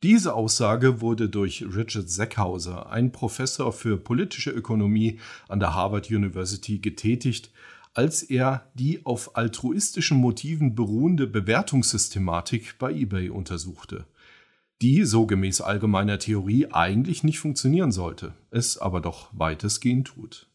Diese 0.04 0.34
Aussage 0.34 1.00
wurde 1.00 1.30
durch 1.30 1.64
Richard 1.76 2.10
Seckhauser, 2.10 2.90
ein 2.92 3.12
Professor 3.12 3.72
für 3.72 3.98
politische 3.98 4.50
Ökonomie 4.50 5.20
an 5.48 5.60
der 5.60 5.76
Harvard 5.76 6.10
University, 6.10 6.80
getätigt, 6.80 7.52
als 7.94 8.24
er 8.24 8.72
die 8.74 9.06
auf 9.06 9.36
altruistischen 9.36 10.18
Motiven 10.18 10.74
beruhende 10.74 11.28
Bewertungssystematik 11.28 12.80
bei 12.80 12.92
eBay 12.92 13.30
untersuchte, 13.30 14.08
die 14.82 15.04
so 15.04 15.28
gemäß 15.28 15.62
allgemeiner 15.62 16.18
Theorie 16.18 16.68
eigentlich 16.72 17.24
nicht 17.24 17.38
funktionieren 17.38 17.92
sollte, 17.92 18.34
es 18.50 18.80
aber 18.80 19.02
doch 19.02 19.30
weitestgehend 19.34 20.08
tut. 20.08 20.48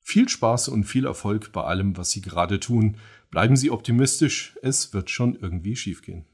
Viel 0.00 0.28
Spaß 0.28 0.68
und 0.68 0.82
viel 0.82 1.06
Erfolg 1.06 1.52
bei 1.52 1.62
allem, 1.62 1.96
was 1.96 2.10
Sie 2.10 2.22
gerade 2.22 2.58
tun. 2.58 2.96
Bleiben 3.30 3.54
Sie 3.54 3.70
optimistisch, 3.70 4.56
es 4.62 4.92
wird 4.92 5.10
schon 5.10 5.36
irgendwie 5.36 5.76
schiefgehen. 5.76 6.24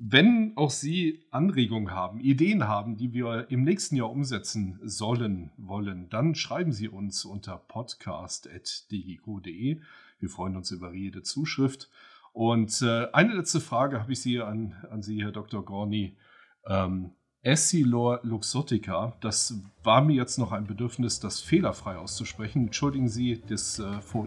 Wenn 0.00 0.52
auch 0.54 0.70
Sie 0.70 1.24
Anregungen 1.32 1.90
haben, 1.90 2.20
Ideen 2.20 2.68
haben, 2.68 2.96
die 2.96 3.12
wir 3.12 3.50
im 3.50 3.64
nächsten 3.64 3.96
Jahr 3.96 4.12
umsetzen 4.12 4.78
sollen, 4.84 5.50
wollen, 5.56 6.08
dann 6.08 6.36
schreiben 6.36 6.70
Sie 6.70 6.88
uns 6.88 7.24
unter 7.24 7.56
podcast.digico.de. 7.56 9.80
Wir 10.20 10.28
freuen 10.28 10.56
uns 10.56 10.70
über 10.70 10.94
jede 10.94 11.22
Zuschrift. 11.22 11.90
Und 12.32 12.80
äh, 12.80 13.08
eine 13.12 13.34
letzte 13.34 13.60
Frage 13.60 14.00
habe 14.00 14.12
ich 14.12 14.20
Sie 14.20 14.40
an, 14.40 14.76
an 14.88 15.02
Sie, 15.02 15.20
Herr 15.20 15.32
Dr. 15.32 15.64
Gorni. 15.64 16.16
Ähm, 16.64 17.10
Essilor 17.42 18.18
Luxottica, 18.24 19.12
das 19.20 19.54
war 19.84 20.02
mir 20.02 20.14
jetzt 20.14 20.38
noch 20.38 20.50
ein 20.50 20.66
Bedürfnis, 20.66 21.20
das 21.20 21.40
fehlerfrei 21.40 21.96
auszusprechen. 21.96 22.66
Entschuldigen 22.66 23.08
Sie 23.08 23.40
das, 23.48 23.78
äh, 23.78 23.84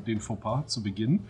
den 0.07 0.21
Fauxpas 0.21 0.67
zu 0.67 0.81
Beginn. 0.81 1.25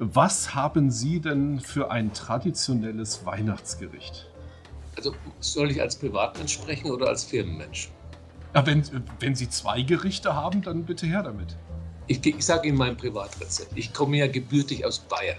Was 0.00 0.54
haben 0.54 0.90
Sie 0.90 1.20
denn 1.20 1.60
für 1.60 1.90
ein 1.90 2.12
traditionelles 2.12 3.24
Weihnachtsgericht? 3.24 4.28
Also 4.96 5.14
soll 5.38 5.70
ich 5.70 5.80
als 5.80 5.96
Privatmensch 5.96 6.54
sprechen 6.54 6.90
oder 6.90 7.06
als 7.08 7.24
Firmenmensch? 7.24 7.90
Ja, 8.54 8.66
wenn, 8.66 8.82
wenn 9.20 9.36
Sie 9.36 9.48
zwei 9.48 9.82
Gerichte 9.82 10.34
haben, 10.34 10.62
dann 10.62 10.84
bitte 10.84 11.06
her 11.06 11.22
damit. 11.22 11.56
Ich, 12.08 12.26
ich 12.26 12.44
sage 12.44 12.68
Ihnen 12.68 12.76
mein 12.76 12.96
Privatrezept. 12.96 13.70
Ich 13.76 13.92
komme 13.92 14.16
ja 14.16 14.26
gebürtig 14.26 14.84
aus 14.84 14.98
Bayern. 14.98 15.38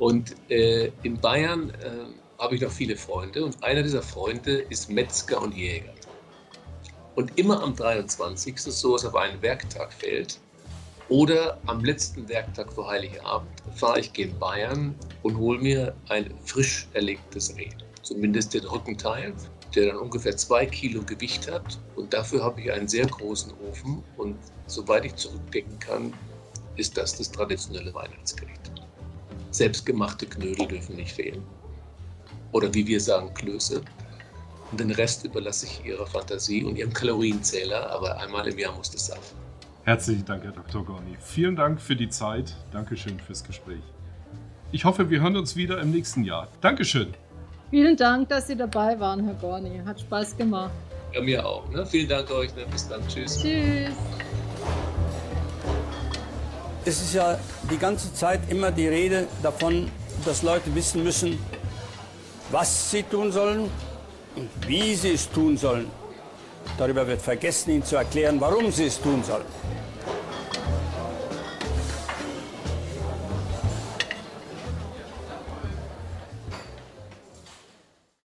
Und 0.00 0.34
äh, 0.50 0.90
in 1.04 1.20
Bayern 1.20 1.70
äh, 1.70 2.06
habe 2.42 2.56
ich 2.56 2.60
noch 2.60 2.72
viele 2.72 2.96
Freunde 2.96 3.44
und 3.44 3.62
einer 3.62 3.84
dieser 3.84 4.02
Freunde 4.02 4.62
ist 4.68 4.90
Metzger 4.90 5.40
und 5.40 5.54
Jäger. 5.54 5.94
Und 7.14 7.38
immer 7.38 7.62
am 7.62 7.76
23., 7.76 8.58
so 8.58 8.96
es 8.96 9.04
auf 9.04 9.14
einen 9.14 9.40
Werktag 9.40 9.92
fällt, 9.92 10.40
oder 11.08 11.58
am 11.66 11.84
letzten 11.84 12.28
Werktag 12.28 12.72
vor 12.72 12.88
Heiligabend, 12.88 13.62
fahre 13.76 14.00
ich 14.00 14.12
gegen 14.12 14.36
Bayern 14.40 14.94
und 15.22 15.36
hole 15.36 15.60
mir 15.60 15.94
ein 16.08 16.34
frisch 16.44 16.88
erlegtes 16.94 17.56
Reh. 17.56 17.68
Zumindest 18.02 18.54
den 18.54 18.64
Rückenteil, 18.64 19.34
der 19.74 19.88
dann 19.88 19.98
ungefähr 19.98 20.36
zwei 20.36 20.66
Kilo 20.66 21.02
Gewicht 21.02 21.48
hat. 21.48 21.78
Und 21.94 22.12
dafür 22.12 22.42
habe 22.42 22.60
ich 22.60 22.72
einen 22.72 22.88
sehr 22.88 23.06
großen 23.06 23.52
Ofen. 23.70 24.02
Und 24.16 24.36
soweit 24.66 25.04
ich 25.04 25.14
zurückdenken 25.14 25.78
kann, 25.78 26.12
ist 26.76 26.96
das 26.96 27.16
das 27.18 27.30
traditionelle 27.30 27.94
Weihnachtsgericht. 27.94 28.72
Selbstgemachte 29.50 30.26
Knödel 30.26 30.66
dürfen 30.66 30.96
nicht 30.96 31.12
fehlen 31.12 31.44
oder 32.52 32.72
wie 32.72 32.86
wir 32.86 33.00
sagen, 33.00 33.32
Klöße. 33.34 33.82
Und 34.70 34.80
den 34.80 34.90
Rest 34.90 35.24
überlasse 35.24 35.66
ich 35.66 35.84
Ihrer 35.84 36.06
Fantasie 36.06 36.64
und 36.64 36.76
Ihrem 36.76 36.92
Kalorienzähler, 36.92 37.90
aber 37.90 38.18
einmal 38.18 38.46
im 38.46 38.58
Jahr 38.58 38.74
muss 38.74 38.90
das 38.90 39.06
sein. 39.06 39.18
Herzlichen 39.84 40.24
Dank, 40.24 40.44
Herr 40.44 40.52
Dr. 40.52 40.84
Gorni. 40.84 41.16
Vielen 41.20 41.56
Dank 41.56 41.80
für 41.80 41.96
die 41.96 42.08
Zeit. 42.08 42.54
Dankeschön 42.70 43.18
fürs 43.18 43.42
Gespräch. 43.42 43.82
Ich 44.70 44.84
hoffe, 44.84 45.10
wir 45.10 45.20
hören 45.20 45.36
uns 45.36 45.56
wieder 45.56 45.80
im 45.80 45.90
nächsten 45.90 46.24
Jahr. 46.24 46.48
Dankeschön. 46.60 47.14
Vielen 47.70 47.96
Dank, 47.96 48.28
dass 48.28 48.46
Sie 48.46 48.56
dabei 48.56 48.98
waren, 49.00 49.24
Herr 49.24 49.34
Gorni. 49.34 49.80
Hat 49.84 50.00
Spaß 50.00 50.36
gemacht. 50.36 50.70
Ja, 51.12 51.20
mir 51.20 51.44
auch. 51.44 51.68
Ne? 51.70 51.84
Vielen 51.84 52.08
Dank 52.08 52.30
euch. 52.30 52.54
Ne? 52.54 52.64
Bis 52.70 52.88
dann. 52.88 53.06
Tschüss. 53.08 53.38
Tschüss. 53.38 53.90
Es 56.84 57.00
ist 57.00 57.14
ja 57.14 57.38
die 57.70 57.76
ganze 57.76 58.12
Zeit 58.14 58.40
immer 58.50 58.70
die 58.70 58.88
Rede 58.88 59.26
davon, 59.42 59.90
dass 60.24 60.42
Leute 60.42 60.74
wissen 60.74 61.04
müssen, 61.04 61.38
was 62.52 62.90
sie 62.90 63.02
tun 63.02 63.32
sollen 63.32 63.70
und 64.36 64.50
wie 64.66 64.94
sie 64.94 65.12
es 65.12 65.28
tun 65.30 65.56
sollen. 65.56 65.90
Darüber 66.78 67.06
wird 67.06 67.20
vergessen, 67.20 67.70
ihnen 67.70 67.84
zu 67.84 67.96
erklären, 67.96 68.40
warum 68.40 68.70
sie 68.70 68.84
es 68.84 69.00
tun 69.00 69.24
sollen. 69.24 69.44